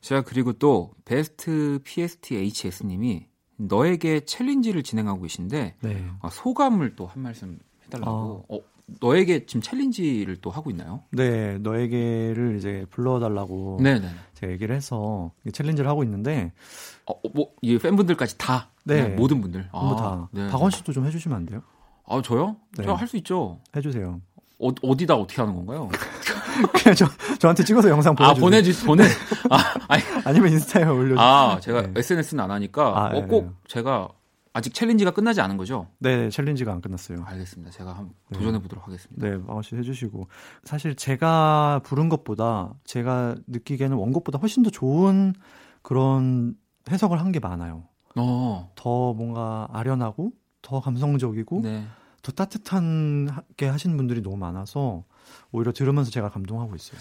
[0.00, 3.26] 제가 그리고 또 베스트 PSTHS님이
[3.56, 6.06] 너에게 챌린지를 진행하고 계신데 네.
[6.22, 8.44] 아, 소감을 또 한 말씀 해달라고.
[8.48, 8.58] 어,
[9.00, 11.04] 너에게 지금 챌린지를 또 하고 있나요?
[11.12, 14.08] 네, 너에게를 이제 불러달라고 네네.
[14.34, 16.52] 제가 얘기를 해서 챌린지를 하고 있는데
[17.06, 18.70] 어, 뭐, 이 팬분들까지 다.
[18.84, 19.08] 네.
[19.08, 19.68] 모든 분들.
[19.72, 20.48] 아, 다 네.
[20.48, 21.62] 박원 씨도 좀 해주시면 안 돼요?
[22.06, 22.56] 아, 저요?
[22.76, 22.84] 네.
[22.84, 23.60] 저할 수 있죠.
[23.76, 24.20] 해주세요.
[24.58, 25.88] 어, 어디다 어떻게 하는 건가요?
[26.72, 27.06] 그냥 저
[27.38, 28.86] 저한테 찍어서 영상 아, 보내주세요.
[28.86, 29.04] 보내주, 보내.
[29.50, 31.18] 아, 아니, 아니면 인스타에 올려주세요.
[31.20, 31.92] 아, 제가 네.
[31.96, 33.50] SNS는 안 하니까, 아, 어, 네, 꼭 네.
[33.68, 34.08] 제가
[34.52, 35.86] 아직 챌린지가 끝나지 않은 거죠?
[35.98, 37.22] 네, 챌린지가 안 끝났어요.
[37.24, 37.70] 알겠습니다.
[37.70, 38.38] 제가 한번 네.
[38.38, 39.24] 도전해 보도록 하겠습니다.
[39.26, 40.26] 네, 박원 씨 해주시고
[40.64, 45.34] 사실 제가 부른 것보다 제가 느끼기에는 원곡보다 훨씬 더 좋은
[45.82, 46.54] 그런
[46.90, 47.84] 해석을 한 게 많아요.
[48.16, 50.32] 어, 더 뭔가 아련하고
[50.62, 51.86] 더 감성적이고 네.
[52.22, 55.04] 더 따뜻하게 하신 분들이 너무 많아서
[55.52, 57.00] 오히려 들으면서 제가 감동하고 있어요.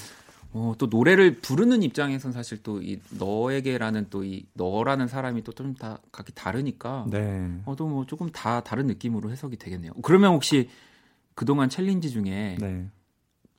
[0.52, 5.76] 어, 또 노래를 부르는 입장에선 사실 또 이 너에게라는 또 이 너라는 사람이 또 좀
[5.76, 7.62] 다 각기 다르니까 네.
[7.66, 9.92] 어, 또뭐 조금 다 다른 느낌으로 해석이 되겠네요.
[10.02, 10.70] 그러면 혹시
[11.36, 12.88] 그동안 챌린지 중에 네.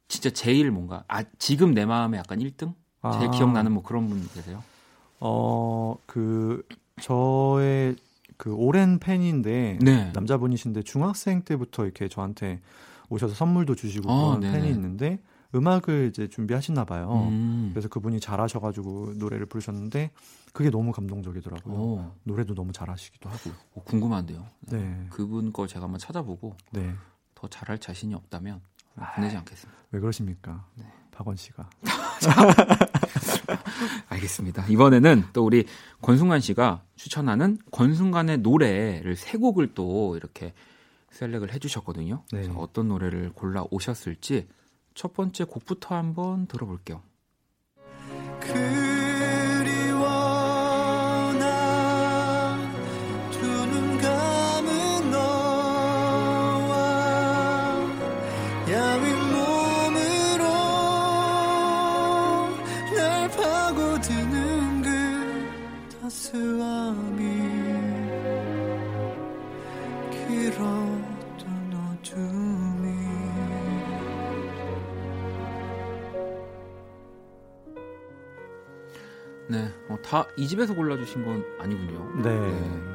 [0.09, 2.75] 진짜 제일 뭔가 아 지금 내 마음에 약간 1등?
[3.13, 4.63] 제일 아, 기억나는 뭐 그런 분 계세요?
[5.21, 6.67] 어, 그
[7.01, 7.95] 저의
[8.37, 10.11] 그 오랜 팬인데 네.
[10.15, 12.61] 남자분이신데 중학생 때부터 이렇게 저한테
[13.11, 14.61] 오셔서 선물도 주시고 아, 그런 네네.
[14.61, 15.19] 팬이 있는데
[15.55, 17.27] 음악을 이제 준비하시나 봐요.
[17.29, 17.71] 음.
[17.73, 20.11] 그래서 그분이 잘하셔가지고 노래를 부르셨는데
[20.53, 21.75] 그게 너무 감동적이더라고요.
[21.75, 23.51] 오, 노래도 너무 잘하시기도 하고.
[23.75, 24.47] 어, 궁금한데요.
[24.61, 26.95] 네, 그분 거 제가 한번 찾아보고 네.
[27.35, 28.61] 더 잘할 자신이 없다면
[29.17, 29.81] 보내지 않겠습니다.
[29.91, 30.65] 왜 그러십니까?
[30.77, 30.85] 네.
[31.11, 31.69] 박원 씨가.
[34.09, 34.67] 알겠습니다.
[34.69, 35.67] 이번에는 또 우리
[36.03, 40.53] 권순관 씨가 추천하는 권순관의 노래를 세 곡을 또 이렇게
[41.11, 42.25] 셀렉을 해주셨거든요.
[42.33, 42.43] 네.
[42.43, 44.49] 그래서 어떤 노래를 골라 오셨을지
[44.95, 47.03] 첫 번째 곡부터 한번 들어볼게요.
[48.41, 50.09] 그리워
[53.33, 56.75] 나두눈 감은 너와
[58.69, 60.45] 야윈 몸으로
[62.97, 64.89] 날 파고드는 그
[66.01, 67.30] 따스함이
[79.51, 82.23] 네, 어, 다이 집에서 골라주신 건 아니군요.
[82.23, 82.39] 네,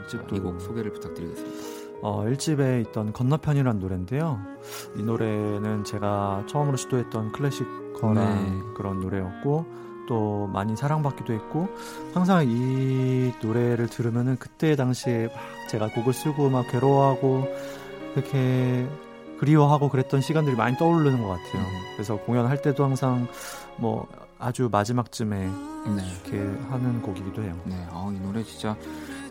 [0.04, 1.86] 자, 이집도 이곡 소개를 부탁드리겠습니다.
[2.02, 4.40] 어, 1집에 있던 건너편이란 노래인데요.
[4.96, 8.64] 이 노래는 제가 처음으로 시도했던 클래식컬한 네.
[8.76, 9.66] 그런 노래였고
[10.08, 11.68] 또 많이 사랑받기도 했고
[12.14, 15.36] 항상 이 노래를 들으면은 그때 당시에 막
[15.70, 17.48] 제가 곡을 쓰고 막 괴로워하고
[18.16, 18.88] 이렇게
[19.40, 21.62] 그리워하고 그랬던 시간들이 많이 떠오르는 것 같아요.
[21.62, 21.82] 음.
[21.96, 23.28] 그래서 공연할 때도 항상
[23.78, 24.08] 뭐
[24.40, 26.40] 아주 마지막쯤에 네, 이렇게
[26.70, 27.60] 하는 곡이기도 해요.
[27.66, 28.76] 네, 어, 이 노래 진짜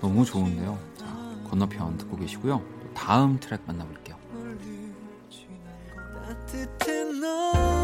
[0.00, 0.78] 너무 좋은데요.
[0.96, 1.06] 자,
[1.48, 2.58] 건너편 듣고 계시고요.
[2.58, 4.16] 또 다음 트랙 만나볼게요.
[6.46, 7.83] 따뜻한 너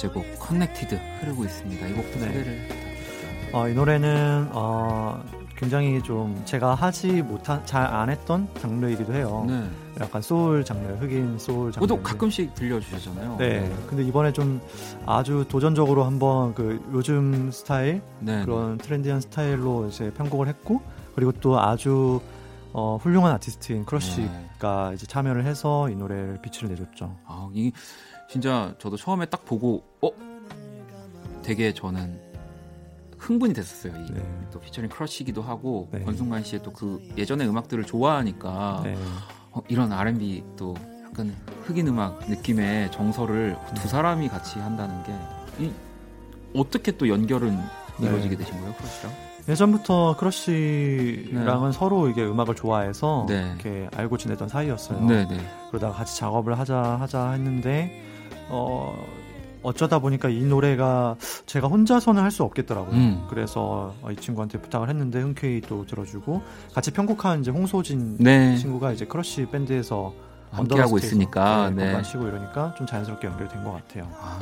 [0.00, 1.86] 번째 곡 Connected 흐르고 있습니다.
[1.86, 2.26] 이 곡도 네.
[2.26, 2.68] 소개를.
[3.52, 5.22] 어, 이 노래는 어,
[5.56, 9.44] 굉장히 좀 제가 하지 못한 잘 안 했던 장르이기도 해요.
[9.46, 9.62] 네.
[10.00, 11.86] 약간 소울 장르, 흑인 소울 장르.
[11.86, 13.36] 그것도 가끔씩 들려주셨잖아요.
[13.36, 13.70] 네.
[13.88, 14.60] 근데 이번에 좀
[15.04, 18.42] 아주 도전적으로 한번 그 요즘 스타일 네.
[18.44, 20.80] 그런 트렌디한 스타일로 이제 편곡을 했고
[21.14, 22.20] 그리고 또 아주
[22.72, 27.16] 어, 훌륭한 아티스트인 크러쉬가 이제 참여를 해서 이 노래를 빛을 내줬죠.
[27.26, 27.72] 아, 이
[28.30, 30.10] 진짜 저도 처음에 딱 보고 어
[31.42, 32.20] 되게 저는
[33.18, 33.92] 흥분이 됐었어요.
[34.04, 34.22] 이, 네.
[34.52, 36.00] 또 피처링 크러쉬기도 하고 네.
[36.04, 38.96] 권순관 씨의 또 그 예전의 음악들을 좋아하니까 네.
[39.50, 45.12] 어, 이런 R&B 또 약간 흑인 음악 느낌의 정서를 두 사람이 같이 한다는 게
[45.58, 45.72] 이,
[46.54, 47.58] 어떻게 또 연결은
[47.98, 48.06] 네.
[48.06, 49.12] 이루어지게 되신 거예요, 크러쉬랑?
[49.48, 53.48] 예전부터 크러쉬랑은 서로 이게 음악을 좋아해서 네.
[53.48, 55.04] 이렇게 알고 지내던 사이였어요.
[55.04, 55.38] 네, 네.
[55.70, 58.09] 그러다가 같이 작업을 하자 하자 했는데
[58.48, 59.06] 어
[59.62, 61.16] 어쩌다 보니까 이 노래가
[61.46, 62.94] 제가 혼자서는 할 수 없겠더라고요.
[62.94, 63.26] 음.
[63.28, 66.42] 그래서 이 친구한테 부탁을 했는데 흔쾌히 또 들어주고
[66.74, 68.56] 같이 편곡한 이제 홍소진 네.
[68.56, 70.14] 친구가 이제 크러쉬 밴드에서
[70.52, 72.02] 함께하고 있으니까, 네, 네.
[72.02, 74.08] 치고 이러니까 좀 자연스럽게 연결된 것 같아요.
[74.20, 74.38] 아,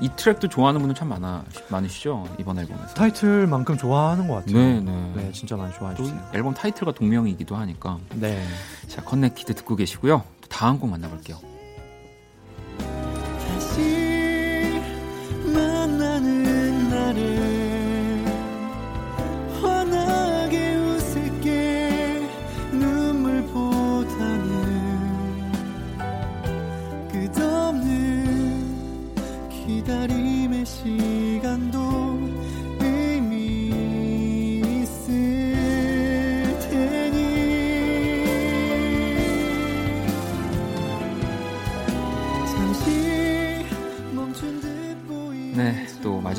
[0.00, 2.94] 이 트랙도 좋아하는 분은 참 많아 많으시죠 이번 앨범에서.
[2.94, 4.56] 타이틀만큼 좋아하는 것 같아요.
[4.56, 5.12] 네, 네.
[5.16, 6.16] 네, 진짜 많이 좋아해 주세요.
[6.32, 7.98] 앨범 타이틀과 동명이기도 하니까.
[8.14, 8.40] 네.
[8.86, 10.22] 자, 커넥티드 듣고 계시고요.
[10.42, 11.38] 또 다음 곡 만나볼게요.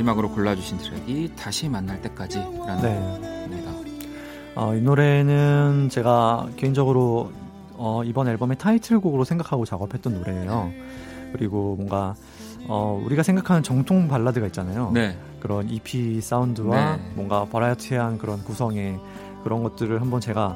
[0.04, 3.48] 마지막으로 골라주신 트랙이 다시 만날 때까지라는 네.
[3.48, 3.72] 곡입니다.
[4.56, 7.32] 어, 이 노래는 제가 개인적으로
[7.76, 10.72] 어, 이번 앨범의 타이틀곡으로 생각하고 작업했던 노래예요.
[11.32, 12.16] 그리고 뭔가
[12.68, 14.92] 어, 우리가 생각하는 정통 발라드가 있잖아요.
[14.94, 17.12] 네, 그런 EP 사운드와 네.
[17.16, 19.00] 뭔가 버라이어티한 그런 구성의
[19.44, 20.56] 그런 것들을 한번 제가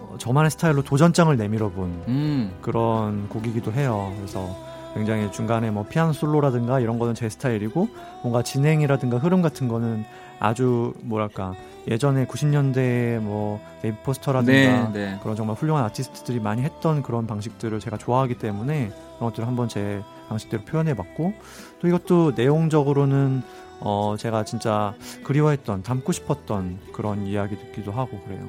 [0.00, 4.12] 어, 저만의 스타일로 도전장을 내밀어 본 음, 그런 곡이기도 해요.
[4.16, 7.88] 그래서 굉장히 중간에 뭐 피아노 솔로라든가 이런 거는 제 스타일이고
[8.22, 10.04] 뭔가 진행이라든가 흐름 같은 거는
[10.38, 11.54] 아주 뭐랄까
[11.88, 15.18] 예전에 90년대 뭐 David Foster라든가 네, 네.
[15.22, 20.02] 그런 정말 훌륭한 아티스트들이 많이 했던 그런 방식들을 제가 좋아하기 때문에 그런 것들을 한번 제
[20.28, 21.34] 방식대로 표현해봤고
[21.80, 23.42] 또 이것도 내용적으로는
[23.80, 28.48] 어 제가 진짜 그리워했던 담고 싶었던 그런 이야기들기도 하고 그래요.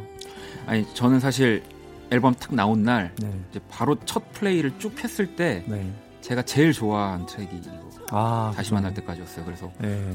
[0.65, 1.63] 아니 저는 사실
[2.11, 5.91] 앨범 탁 나온 날 네, 이제 바로 첫 플레이를 쭉 했을 때 네.
[6.25, 9.45] 제가 제일 좋아한 트랙이 이거 아 다시 만날 때까지였어요.
[9.45, 10.11] 그래서 네,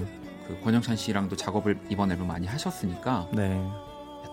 [0.49, 3.65] 그 권영찬 씨랑도 작업을 이번 앨범 많이 하셨으니까 네.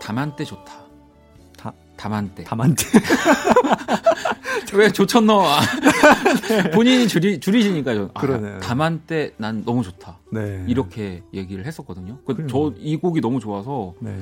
[0.02, 0.74] 다만 때 좋다.
[1.56, 2.44] 다- 다만 때.
[2.46, 2.84] 다만테.
[4.74, 5.46] 왜 조천 넣어?
[6.74, 8.60] 본인이 줄이, 줄이시니까 저, 아, 그러네.
[8.62, 10.18] 다만 때 난 너무 좋다.
[10.32, 10.66] 네.
[10.68, 12.18] 이렇게 얘기를 했었거든요.
[12.26, 12.48] 그 그래요.
[12.48, 14.16] 저이 곡이 너무 좋아서 네.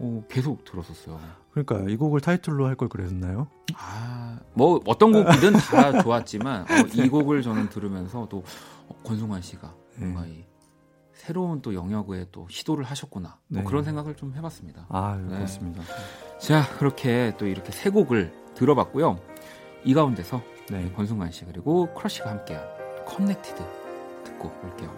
[0.00, 1.18] 어, 계속 들었었어요.
[1.64, 3.48] 그러니까 이 곡을 타이틀로 할 걸 그랬나요?
[3.76, 8.44] 아, 뭐 어떤 곡이든 다 좋았지만 어, 이 곡을 저는 들으면서 또
[8.88, 10.30] 어, 권순관 씨가 뭔가 네.
[10.30, 10.44] 이
[11.12, 13.38] 새로운 또 영역에 또 시도를 하셨구나.
[13.48, 13.68] 뭐 네.
[13.68, 14.86] 그런 생각을 좀 해봤습니다.
[14.88, 15.36] 아, 네.
[15.36, 15.82] 그렇습니다.
[16.38, 19.18] 자, 그렇게 또 이렇게 세 곡을 들어봤고요.
[19.84, 20.40] 이 가운데서
[20.70, 20.90] 네.
[20.92, 22.64] 권순관 씨 그리고 크러쉬가 함께한
[23.06, 23.62] Connected
[24.24, 24.94] 듣고 올게요.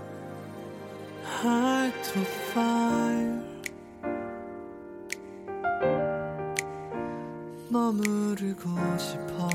[7.71, 8.69] 머무르고
[8.99, 9.49] 싶어.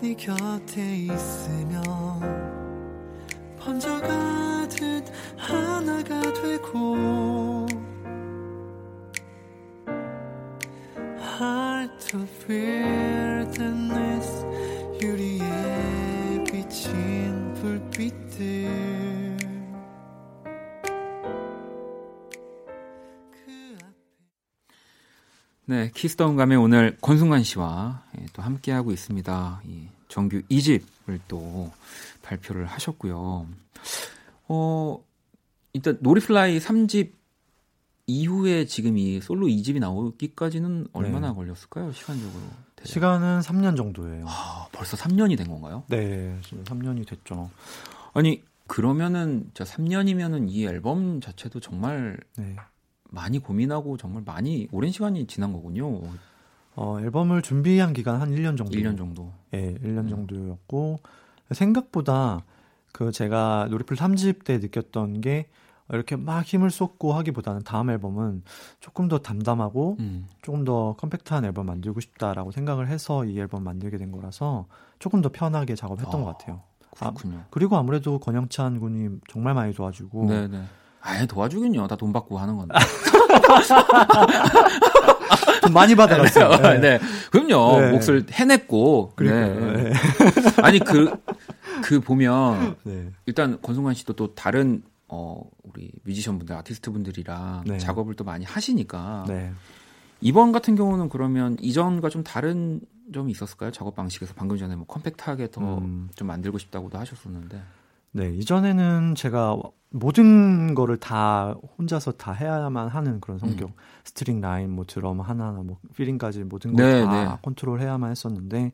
[0.00, 1.82] 네 곁에 있으면
[3.60, 5.04] 번져가듯
[5.36, 7.66] 하나가 되고
[11.40, 14.44] Hard to feel the ness
[15.00, 18.87] 유리에 비친 불빛들
[25.68, 29.60] 네, 키스 더 음감에 오늘 권순관 씨와 예, 또 함께하고 있습니다.
[29.66, 31.70] 이 정규 2집을 또
[32.22, 33.46] 발표를 하셨고요.
[34.48, 35.04] 어,
[35.74, 37.10] 일단 노리플라이 3집
[38.06, 41.34] 이후에 지금 이 솔로 2집이 나오기까지는 얼마나 네.
[41.34, 41.92] 걸렸을까요?
[41.92, 42.44] 시간적으로.
[42.74, 42.86] 대략?
[42.86, 44.24] 시간은 3년 정도예요.
[44.26, 45.84] 아, 벌써 3년이 된 건가요?
[45.88, 47.50] 네, 지금 3년이 됐죠.
[48.14, 52.56] 아니, 그러면은 저 3년이면은 이 앨범 자체도 정말 네.
[53.10, 56.00] 많이 고민하고 정말 많이 오랜 시간이 지난 거군요.
[56.74, 58.72] 어, 앨범을 준비한 기간 한 1년 정도.
[58.72, 59.32] 1년 정도.
[59.54, 60.08] 예, 1년 음.
[60.08, 61.00] 정도였고
[61.50, 62.44] 생각보다
[62.92, 65.48] 그 제가 노리플 3집 때 느꼈던 게
[65.90, 68.42] 이렇게 막 힘을 쏟고 하기보다는 다음 앨범은
[68.80, 70.26] 조금 더 담담하고 음.
[70.42, 74.66] 조금 더 컴팩트한 앨범 만들고 싶다라고 생각을 해서 이 앨범 만들게 된 거라서
[74.98, 76.62] 조금 더 편하게 작업했던 아, 것 같아요.
[76.90, 77.44] 그렇군요.
[77.50, 80.62] 그리고 아무래도 권영찬 군이 정말 많이 도와주고 네네.
[81.08, 81.86] 아예 도와주긴요.
[81.88, 82.74] 다 돈 받고 하는 건데.
[85.62, 86.56] 돈 많이 받아갔어요.
[86.62, 86.78] 네.
[86.78, 87.00] 네.
[87.30, 87.80] 그럼요.
[87.80, 87.92] 네.
[87.92, 89.14] 몫을 해냈고.
[89.18, 89.54] 네.
[89.54, 89.92] 네.
[90.62, 91.10] 아니 그,
[91.82, 93.10] 그 보면 네.
[93.26, 97.78] 일단 권순관 씨도 또 다른 어 우리 뮤지션 분들, 아티스트 분들이랑 네.
[97.78, 99.50] 작업을 또 많이 하시니까 네.
[100.20, 102.80] 이번 같은 경우는 그러면 이전과 좀 다른
[103.14, 103.70] 점이 있었을까요?
[103.70, 106.10] 작업 방식에서 방금 전에 뭐 컴팩트하게 더좀 음.
[106.26, 107.58] 만들고 싶다고도 하셨었는데.
[108.18, 109.56] 네, 이전에는 제가
[109.90, 113.68] 모든 거를 다 혼자서 다 해야만 하는 그런 성격.
[113.70, 113.74] 음.
[114.04, 117.38] 스트링 라인, 뭐 드럼 하나하나, 뭐 fill-in까지 모든 걸 네, 다 네.
[117.42, 118.72] 컨트롤 해야만 했었는데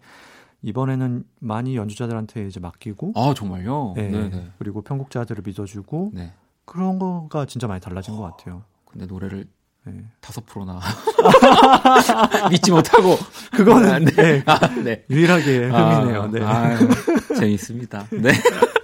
[0.63, 3.93] 이번에는 많이 연주자들한테 이제 맡기고, 아 정말요?
[3.97, 4.53] 네, 네네.
[4.59, 6.33] 그리고 편곡자들을 믿어주고 네.
[6.65, 8.63] 그런 거가 진짜 많이 달라진 것 같아요.
[8.87, 9.47] 근데 노래를
[9.87, 10.05] 네.
[10.23, 10.81] 다섯 프로나
[12.51, 13.19] 믿지 못하고
[13.53, 14.11] 그거는 아, 네.
[14.15, 15.05] 네, 아, 네.
[15.11, 16.23] 유일하게 흠이네요.
[16.23, 16.43] 아, 네.
[16.43, 16.89] 아유,
[17.39, 18.07] 재밌습니다.
[18.11, 18.31] 네.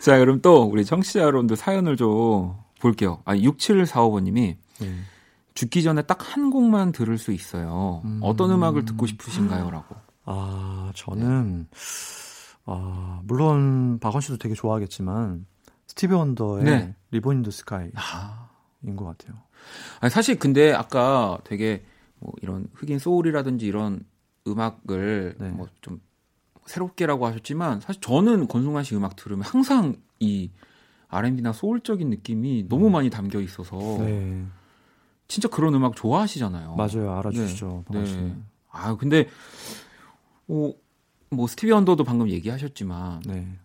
[0.02, 3.20] 자, 그럼 또 우리 청취자 여러분들 사연을 좀 볼게요.
[3.24, 4.94] 아, 6745번님이 네.
[5.54, 8.02] 죽기 전에 딱 한 곡만 들을 수 있어요.
[8.04, 8.20] 음.
[8.22, 9.70] 어떤 음악을 듣고 싶으신가요?
[9.70, 9.96] 라고.
[10.24, 11.66] 아, 저는,
[12.66, 15.44] 아, 물론 박원 씨도 되게 좋아하겠지만,
[15.86, 16.94] 스티비 원더의 네.
[17.10, 18.48] Ribbon in the Sky인 아,
[18.96, 19.38] 것 같아요.
[20.00, 21.84] 아니, 사실 근데 아까 되게
[22.20, 24.04] 뭐 이런 흑인 소울이라든지 이런
[24.46, 25.48] 음악을 네.
[25.48, 26.00] 뭐좀
[26.70, 30.50] 새롭게라고 하셨지만 사실 저는 권순관 씨 음악 들으면 항상 이
[31.08, 34.44] R&B나 소울적인 느낌이 너무 많이 담겨 있어서 네.
[35.26, 36.76] 진짜 그런 음악 좋아하시잖아요.
[36.76, 37.12] 맞아요.
[37.18, 37.84] 알아주시죠.
[38.06, 38.16] 씨.
[38.16, 38.36] 네.
[38.70, 39.28] 아 근데
[40.46, 40.72] 어,
[41.30, 43.58] 뭐 스티비 언더도 방금 얘기하셨지만 네.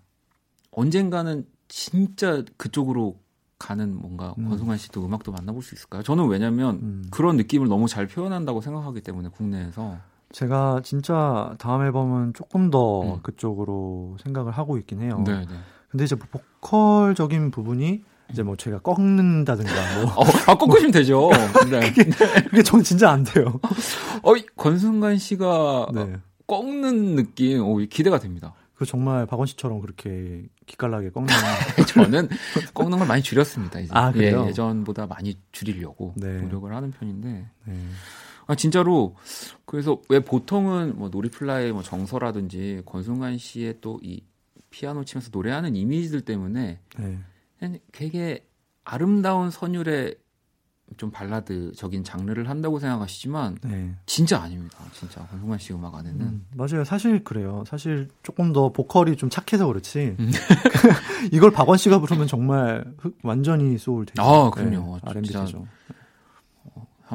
[0.72, 3.20] 언젠가는 진짜 그쪽으로
[3.60, 4.50] 가는 뭔가 음.
[4.50, 6.04] 권순관 씨도 음악도 만나볼 수 있을까요?
[6.04, 7.06] 저는 왜냐면 음.
[7.12, 10.00] 그런 느낌을 너무 잘 표현한다고 생각하기 때문에 국내에서
[10.36, 13.20] 제가 진짜 다음 앨범은 조금 더 음.
[13.24, 15.24] 그쪽으로 생각을 하고 있긴 해요.
[15.26, 15.48] 네, 네.
[15.90, 21.30] 근데 이제 보컬적인 부분이 이제 뭐 제가 꺾는다든가 뭐 어, 아 꺾으시면 되죠.
[21.72, 21.94] 네.
[22.50, 23.62] 그게 저는 진짜 안 돼요.
[24.24, 26.18] 어, 이 권순관 씨가 네.
[26.48, 28.54] 꺾는 느낌, 오, 기대가 됩니다.
[28.76, 31.34] 그 정말 박원 씨처럼 그렇게 기깔나게 꺾는
[31.88, 32.28] 저는
[32.74, 33.80] 꺾는 걸 많이 줄였습니다.
[33.80, 34.44] 이제 아, 그래요?
[34.44, 36.42] 예, 예전보다 많이 줄이려고 네.
[36.42, 37.74] 노력을 하는 편인데 네.
[38.48, 39.16] 아 진짜로
[39.66, 44.22] 그래서 왜 보통은 뭐 놀이플라의 뭐 정서라든지 권순관 씨의 또 이
[44.70, 47.80] 피아노 치면서 노래하는 이미지들 때문에 네.
[47.94, 48.46] 되게
[48.84, 50.16] 아름다운 선율의
[50.98, 53.96] 좀 발라드적인 장르를 한다고 생각하시지만 네.
[54.06, 54.78] 진짜 아닙니다.
[54.92, 56.84] 진짜 권순관 씨 음악 안에는 음, 맞아요.
[56.84, 57.64] 사실 그래요.
[57.66, 60.16] 사실 조금 더 보컬이 좀 착해서 그렇지.
[60.20, 60.32] 음.
[61.32, 64.22] 이걸 박원 씨가 부르면 정말 흑- 완전히 소울 되죠.
[64.22, 65.00] 아, 그럼요.
[65.04, 65.66] R&B 진짜 되죠.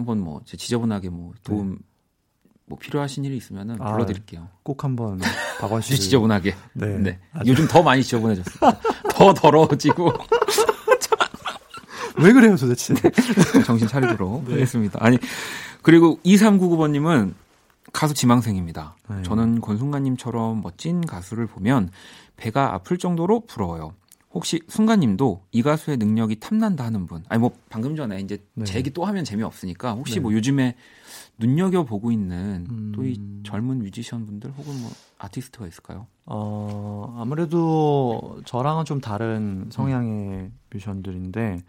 [0.01, 1.79] 한번 뭐제 지저분하게 뭐 도움
[2.67, 4.49] 뭐 필요하신 일이 있으면은 아, 불러드릴게요.
[4.63, 5.21] 꼭 한번
[5.61, 6.55] 박원 아주 씨 지저분하게.
[6.75, 6.87] 네.
[6.99, 7.19] 네.
[7.33, 8.81] 아주- 요즘 더 많이 지저분해졌습니다.
[9.13, 10.13] 더 더러워지고
[12.17, 12.95] 왜 그래요, 도대체?
[13.65, 14.53] 정신 차리도록 네.
[14.55, 14.99] 하겠습니다.
[15.03, 15.19] 아니
[15.83, 17.35] 그리고 2399번님은
[17.93, 18.97] 가수 지망생입니다.
[19.09, 19.23] 네.
[19.23, 21.91] 저는 권순가님처럼 멋진 가수를 보면
[22.37, 23.95] 배가 아플 정도로 부러워요.
[24.33, 27.25] 혹시 순가님도 이 가수의 능력이 탐난다 하는 분?
[27.29, 28.65] 아니 뭐 방금 전에 이제 네.
[28.65, 30.21] 제 얘기 또 하면 재미없으니까 혹시 네.
[30.21, 30.77] 뭐 요즘에
[31.39, 32.93] 눈여겨 보고 있는 음.
[32.95, 36.07] 또이 젊은 뮤지션 분들 혹은 뭐 아티스트가 있을까요?
[36.27, 41.63] 어, 아무래도 저랑은 좀 다른 성향의 뮤지션들인데,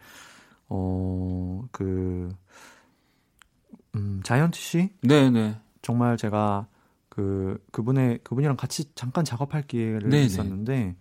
[0.69, 2.33] 어, 그,
[3.95, 4.89] 음, 자이언트 씨?
[5.01, 5.57] 네네.
[5.81, 6.67] 정말 제가
[7.09, 10.25] 그, 그분의, 그분이랑 같이 잠깐 작업할 기회를 네네.
[10.25, 10.95] 있었는데,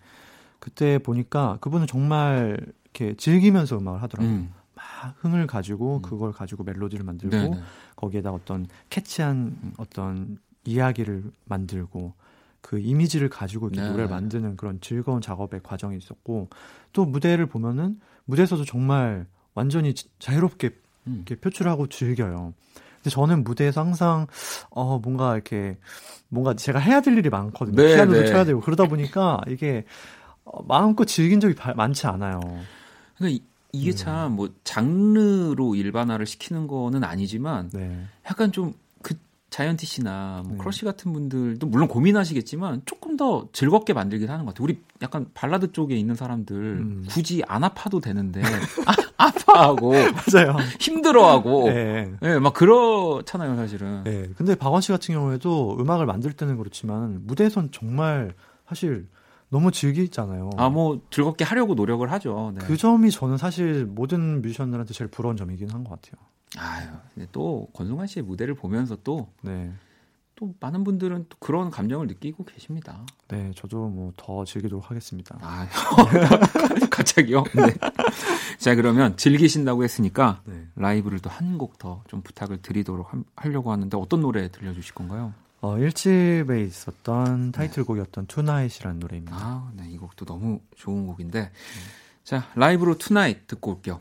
[0.60, 4.32] 그때 보니까 그분은 정말 이렇게 즐기면서 음악을 하더라고요.
[4.34, 4.52] 음.
[4.74, 6.02] 막 흥을 가지고 음.
[6.02, 7.60] 그걸 가지고 멜로디를 만들고 네네.
[7.96, 12.12] 거기에다 어떤 캐치한 어떤 이야기를 만들고
[12.60, 13.88] 그 이미지를 가지고 이렇게 네.
[13.88, 16.48] 노래를 만드는 그런 즐거운 작업의 과정이 있었고
[16.92, 20.70] 또 무대를 보면은 무대에서도 정말 완전히 지- 자유롭게
[21.06, 21.24] 음.
[21.26, 22.52] 이렇게 표출하고 즐겨요.
[22.96, 24.26] 근데 저는 무대에서 항상
[24.68, 25.78] 어 뭔가 이렇게
[26.28, 27.74] 뭔가 제가 해야 될 일이 많거든요.
[27.76, 28.26] 네, 피아노도 네.
[28.26, 29.86] 쳐야 되고 그러다 보니까 이게
[30.19, 30.19] 어,
[30.66, 32.40] 마음껏 즐긴 적이 바- 많지 않아요.
[33.22, 33.42] 이-
[33.72, 33.96] 이게 음.
[33.96, 38.04] 참뭐 장르로 일반화를 시키는 거는 아니지만 네.
[38.28, 39.14] 약간 좀 그
[39.48, 40.58] 자이언티 씨나 뭐 네.
[40.58, 44.64] 크러쉬 같은 분들도 물론 고민하시겠지만 조금 더 즐겁게 만들긴 하는 것 같아요.
[44.64, 47.06] 우리 약간 발라드 쪽에 있는 사람들 음.
[47.08, 48.42] 굳이 안 아파도 되는데
[49.16, 49.90] 아, 파하고
[50.30, 50.56] 맞아요.
[50.78, 52.12] 힘들어하고 네.
[52.22, 54.04] 예, 막 그렇잖아요, 사실은.
[54.04, 54.28] 네.
[54.36, 58.34] 근데 박원 씨 같은 경우에도 음악을 만들 때는 그렇지만 무대에선 정말
[58.68, 59.08] 사실
[59.50, 60.50] 너무 즐기잖아요.
[60.56, 62.52] 아, 뭐 즐겁게 하려고 노력을 하죠.
[62.54, 62.64] 네.
[62.64, 66.20] 그 점이 저는 사실 모든 뮤지션들한테 제일 부러운 점이긴 한 것 같아요.
[66.58, 69.72] 아유, 또 권승환 씨의 무대를 보면서 또또 네,
[70.60, 73.04] 많은 분들은 또 그런 감정을 느끼고 계십니다.
[73.28, 75.36] 네, 저도 뭐 더 즐기도록 하겠습니다.
[75.42, 75.66] 아,
[76.90, 77.44] 갑자기요?
[77.54, 77.74] 네.
[78.58, 80.66] 자, 그러면 즐기신다고 했으니까 네.
[80.76, 85.32] 라이브를 또 한 곡 더 좀 부탁을 드리도록 함- 하려고 하는데 어떤 노래 들려주실 건가요?
[85.60, 89.36] 어, 1집에 있었던 타이틀곡이었던 Tonight이라는 노래입니다.
[89.36, 91.50] 아, 네, 이 곡도 너무 좋은 곡인데.
[92.24, 94.00] 자, 라이브로 Tonight 듣고 올게요.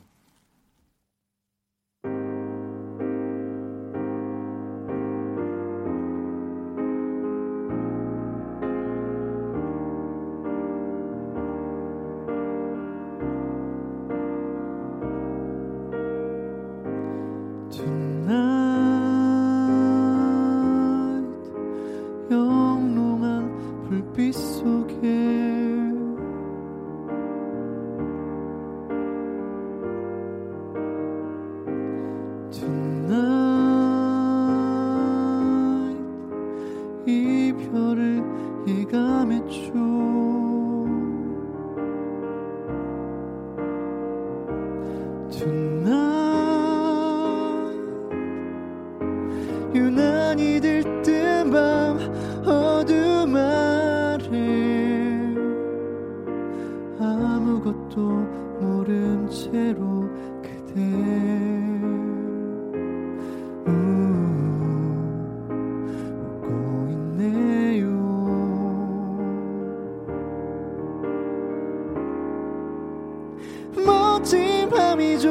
[74.70, 75.30] 밤이죠.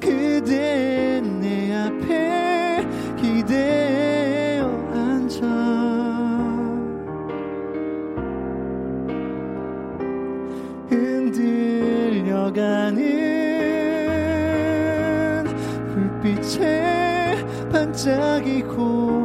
[0.00, 2.86] 그대 내 앞에
[3.16, 5.46] 기대어 앉아.
[14.50, 15.44] 흔들려가는
[15.94, 17.36] 불빛에
[17.72, 19.19] 반짝이고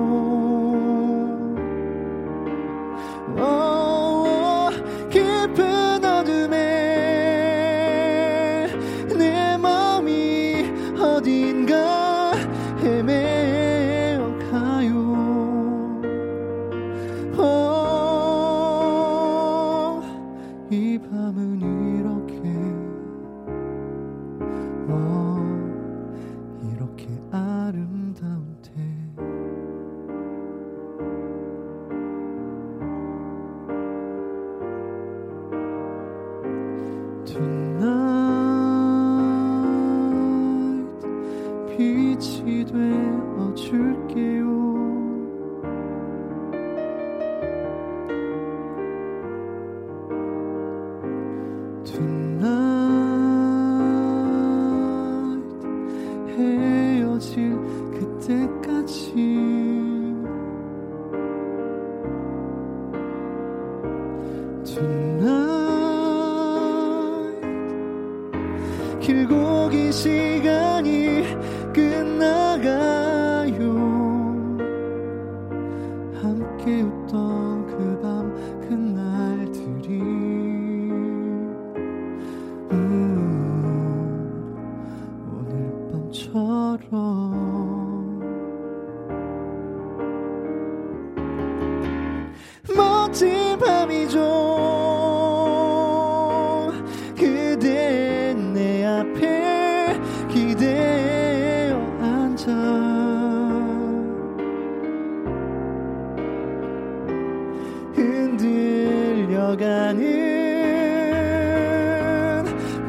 [109.65, 110.05] 흔들려가는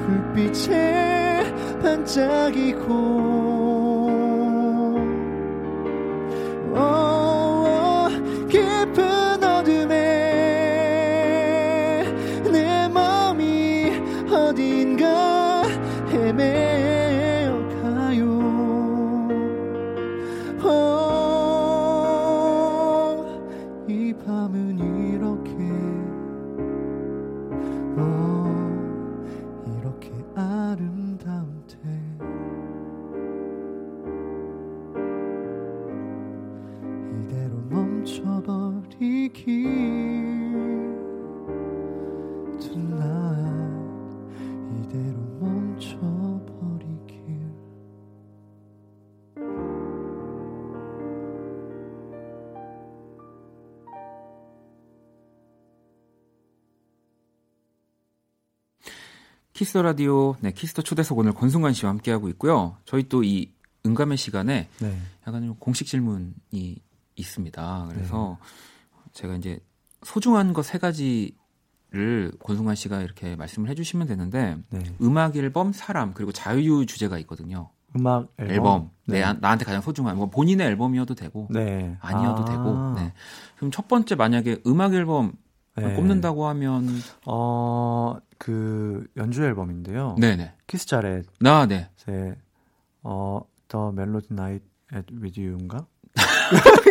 [0.07, 1.53] 불빛에
[1.83, 3.56] 반짝이고
[59.77, 62.79] 키스 라디오, 네, 키스 더 초대석 오늘 권순관 씨와 함께하고 있고요.
[62.87, 63.53] 저희 또 이
[63.85, 64.99] 음감의 시간에 네.
[65.29, 66.33] 약간 좀 공식 질문이
[67.15, 67.89] 있습니다.
[67.91, 68.39] 그래서
[69.13, 69.61] 제가 이제
[70.03, 74.83] 소중한 것 세 가지를 권순관 씨가 이렇게 말씀을 해주시면 되는데 네.
[75.03, 77.69] 음악 앨범, 사람 그리고 자유 주제가 있거든요.
[77.99, 78.91] 음악 앨범, 앨범.
[79.07, 81.99] 내, 나한테 가장 소중한 뭐 본인의 앨범이어도 되고 네.
[82.01, 82.45] 아니어도 아.
[82.47, 82.95] 되고.
[82.95, 83.13] 네.
[83.57, 85.33] 그럼 첫 번째 만약에 음악 앨범
[85.77, 85.95] 네.
[85.95, 86.89] 꼽는다고 하면
[87.27, 90.17] 어, 그 연주 앨범인데요.
[90.19, 90.55] 네네.
[90.67, 91.89] 키스 자렛의 나 네.
[93.03, 94.65] 어, The Melody Night
[94.95, 95.87] at With You인가?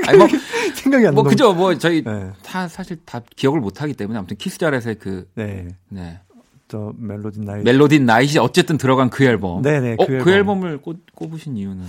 [0.07, 0.27] 아니 뭐,
[0.75, 1.21] 생각이 안 나.
[1.21, 1.53] 뭐 그죠.
[1.53, 2.31] 뭐 저희 네.
[2.43, 5.67] 다 사실 다 기억을 못 하기 때문에 아무튼 키스 자렛의 그 네.
[5.89, 6.19] 네.
[6.67, 7.63] The Melody Night.
[7.63, 9.61] Melody Night이 어쨌든 들어간 그 앨범.
[9.61, 10.29] 네네, 어, 그 그, 앨범.
[10.29, 11.85] 앨범을 꼽, 꼽으신 이유는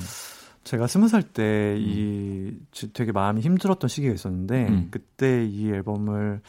[0.65, 1.79] 제가 스무 살때 음.
[1.79, 4.89] 이 되게 마음이 힘들었던 시기가 있었는데 음.
[4.91, 6.41] 그때 이 앨범을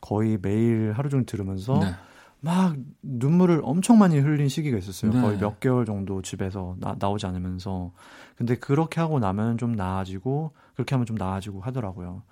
[0.00, 1.94] 거의 매일 하루 종일 들으면서 네.
[2.40, 5.12] 막 눈물을 엄청 많이 흘린 시기가 있었어요.
[5.12, 5.20] 네.
[5.20, 7.92] 거의 몇 개월 정도 집에서 나, 나오지 않으면서.
[8.36, 12.22] 근데 그렇게 하고 나면 좀 나아지고 그렇게 하면 좀 나아지고 하더라고요.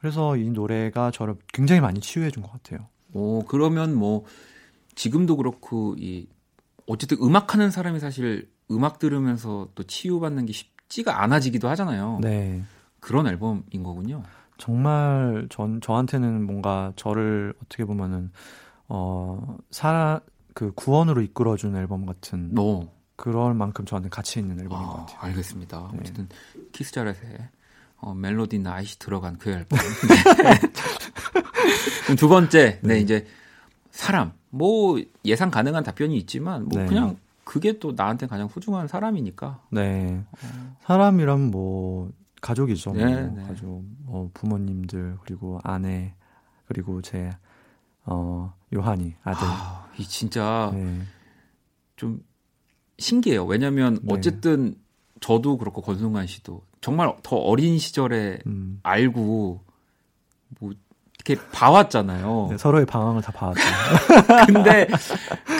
[0.00, 2.86] 그래서 이 노래가 저를 굉장히 많이 치유해 준 것 같아요.
[3.12, 4.24] 오, 그러면 뭐
[4.94, 6.26] 지금도 그렇고 이
[6.86, 12.18] 어쨌든 음악하는 사람이 사실 음악 들으면서 또 치유받는 게 쉽지가 않아지기도 하잖아요.
[12.22, 12.62] 네.
[13.00, 14.22] 그런 앨범인 거군요.
[14.58, 18.30] 정말 전 저한테는 뭔가 저를 어떻게 보면은
[18.88, 20.20] 어 살아
[20.52, 22.88] 그 구원으로 이끌어준 앨범 같은 오.
[23.16, 25.18] 그럴 만큼 저한테 가치 있는 앨범인 것 아, 같아요.
[25.22, 25.90] 알겠습니다.
[25.92, 25.98] 네.
[26.00, 26.28] 어쨌든
[26.72, 27.48] 키스 자렛에
[27.96, 29.78] 어, Melody Night이 들어간 그 앨범.
[32.08, 32.14] 네.
[32.16, 32.94] 두 번째, 네.
[32.94, 33.00] 네.
[33.00, 33.26] 이제
[33.90, 34.32] 사람.
[34.50, 36.86] 뭐 예상 가능한 답변이 있지만 뭐 네.
[36.86, 39.62] 그냥 그게 또 나한테 가장 소중한 사람이니까.
[39.70, 40.22] 네.
[40.82, 42.10] 사람이란 뭐
[42.40, 42.92] 가족이죠.
[42.92, 43.04] 뭐.
[43.04, 43.42] 네, 네.
[43.42, 46.14] 가족, 어, 부모님들 그리고 아내
[46.66, 47.30] 그리고 제
[48.04, 49.46] 어, 요한이 아들.
[49.46, 51.00] 아, 이 진짜 네.
[51.96, 52.22] 좀
[52.98, 53.44] 신기해요.
[53.44, 54.14] 왜냐면 네.
[54.14, 54.76] 어쨌든
[55.20, 58.80] 저도 그렇고 권순관 씨도 정말 더 어린 시절에 음.
[58.82, 59.60] 알고
[60.60, 60.72] 뭐
[61.14, 62.48] 이렇게 봐왔잖아요.
[62.50, 63.60] 네, 서로의 방황을 다 봐왔죠.
[64.46, 64.88] 근데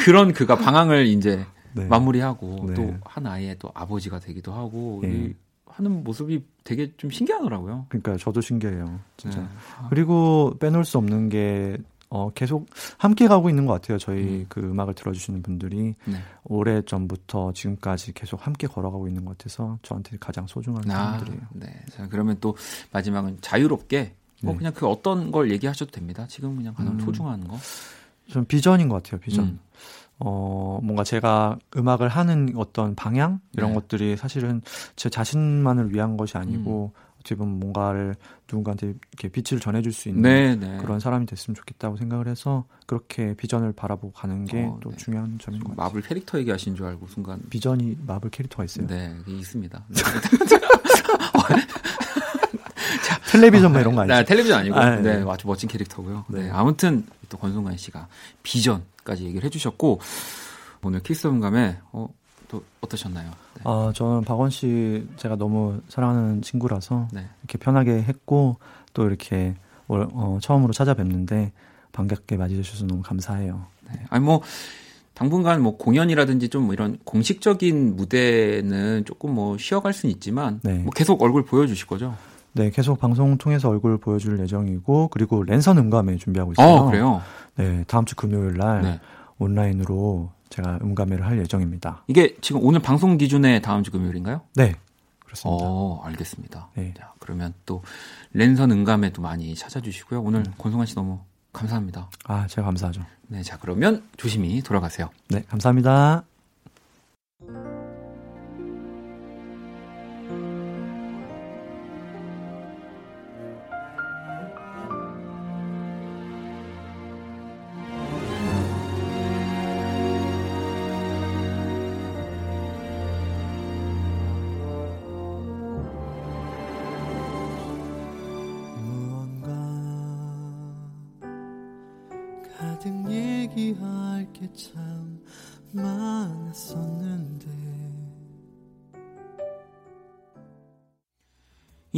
[0.04, 1.84] 그런 그가 방황을 이제 네.
[1.86, 2.74] 마무리하고 네.
[2.74, 5.08] 또한 아이의 또 아버지가 되기도 하고 예.
[5.08, 5.34] 이
[5.66, 7.86] 하는 모습이 되게 좀 신기하더라고요.
[7.88, 9.00] 그러니까 저도 신기해요.
[9.16, 9.40] 진짜.
[9.40, 9.48] 네.
[9.88, 11.78] 그리고 빼놓을 수 없는 게
[12.10, 12.66] 어, 계속
[12.98, 13.96] 함께 가고 있는 것 같아요.
[13.96, 14.46] 저희 음.
[14.50, 16.16] 그 음악을 들어주시는 분들이 네.
[16.44, 21.40] 오래 전부터 지금까지 계속 함께 걸어가고 있는 것 같아서 저한테 가장 소중한 아, 사람들이에요.
[21.54, 21.74] 네.
[21.90, 22.54] 자, 그러면 또
[22.92, 24.12] 마지막은 자유롭게
[24.42, 24.58] 뭐 네.
[24.58, 26.26] 그냥 그 어떤 걸 얘기하셔도 됩니다.
[26.28, 27.00] 지금 그냥 가장 음.
[27.00, 27.58] 소중한 거.
[28.26, 29.20] 좀 비전인 것 같아요.
[29.20, 29.44] 비전.
[29.46, 29.58] 음.
[30.20, 33.74] 어, 뭔가 제가 음악을 하는 어떤 방향 이런 네.
[33.76, 34.62] 것들이 사실은
[34.96, 37.08] 제 자신만을 위한 것이 아니고 음.
[37.20, 38.16] 어떻게 보면 뭔가를
[38.50, 40.76] 누군가한테 이렇게 빛을 전해줄 수 있는 네, 네.
[40.78, 44.96] 그런 사람이 됐으면 좋겠다고 생각을 해서 그렇게 비전을 바라보고 가는 게 어, 또 네.
[44.96, 45.88] 중요한 점인 것 같아요.
[45.88, 48.86] 마블 캐릭터 얘기하신 줄 알고 순간 비전이 마블 캐릭터가 있어요.
[48.86, 49.84] 네, 있습니다.
[53.30, 54.28] 텔레비전 뭐 이런 거 네, 아니죠?
[54.28, 55.30] 텔레비전 아니고 아, 네, 네.
[55.30, 56.24] 아주 멋진 캐릭터고요.
[56.28, 56.42] 네.
[56.44, 56.50] 네.
[56.50, 58.06] 아무튼 또 권순관 씨가
[58.42, 60.00] 비전까지 얘기를 해주셨고
[60.82, 62.08] 오늘 키스 음감에 어,
[62.48, 63.30] 또 어떠셨나요?
[63.54, 63.62] 네.
[63.64, 67.26] 아, 저는 박원 씨 제가 너무 사랑하는 친구라서 네.
[67.42, 68.56] 이렇게 편하게 했고
[68.94, 69.54] 또 이렇게
[69.88, 71.52] 올- 어, 처음으로 찾아뵙는데
[71.92, 73.66] 반갑게 맞이해주셔서 너무 감사해요.
[73.90, 74.00] 네.
[74.10, 74.42] 아니 뭐
[75.14, 80.74] 당분간 뭐 공연이라든지 좀뭐 이런 공식적인 무대는 조금 뭐 쉬어갈 수는 있지만 네.
[80.74, 82.14] 뭐 계속 얼굴 보여주실 거죠?
[82.52, 86.66] 네, 계속 방송 통해서 얼굴 보여줄 예정이고 그리고 랜선 음감회 준비하고 있어요.
[86.66, 87.22] 어 그래요.
[87.56, 89.00] 네, 다음 주 금요일 날 네.
[89.38, 92.04] 온라인으로 제가 음감회를 할 예정입니다.
[92.06, 94.42] 이게 지금 오늘 방송 기준에 다음 주 금요일인가요?
[94.54, 94.74] 네,
[95.20, 95.64] 그렇습니다.
[95.64, 96.70] 어 알겠습니다.
[96.74, 96.94] 네.
[96.96, 97.82] 자 그러면 또
[98.32, 100.20] 랜선 음감에도 많이 찾아주시고요.
[100.22, 101.20] 오늘 권송환 씨 너무
[101.52, 102.08] 감사합니다.
[102.24, 103.02] 아, 제가 감사하죠.
[103.28, 105.10] 네, 자 그러면 조심히 돌아가세요.
[105.28, 106.24] 네, 감사합니다.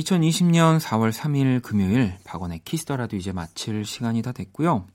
[0.00, 4.86] 2020년 4월 3일 금요일 박원의 키스더라도 이제 마칠 시간이 다 됐고요.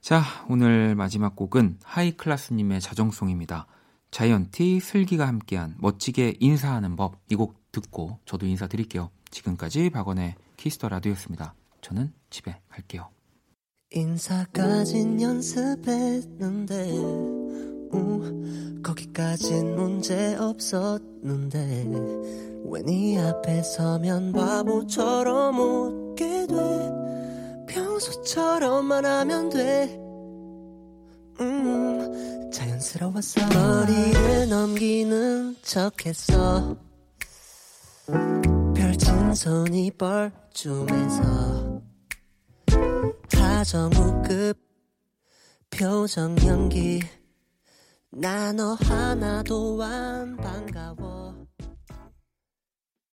[0.00, 3.66] 자, 오늘 마지막 곡은 하이클라스님의 자정송입니다.
[4.10, 9.10] 자이언티 슬기가 함께한 멋지게 인사하는 법 이 곡 듣고 저도 인사드릴게요.
[9.30, 11.54] 지금까지 박원의 키스더라도였습니다.
[11.80, 13.08] 저는 집에 갈게요.
[13.90, 16.92] 인사까진 연습했는데
[17.94, 21.86] 우, 거기까진 문제 없었는데
[22.66, 26.54] 왜네 앞에 서면 바보처럼 웃게 돼?
[27.68, 29.96] 평소처럼만 하면 돼.
[31.40, 36.76] 음, 자연스러웠어 머리를 넘기는 척했어.
[38.74, 41.82] 펼친 손이 뻘쭘해서
[43.32, 44.58] 하정우급
[45.70, 47.00] 표정 연기
[48.16, 51.23] 나 너 하나도 안 반가워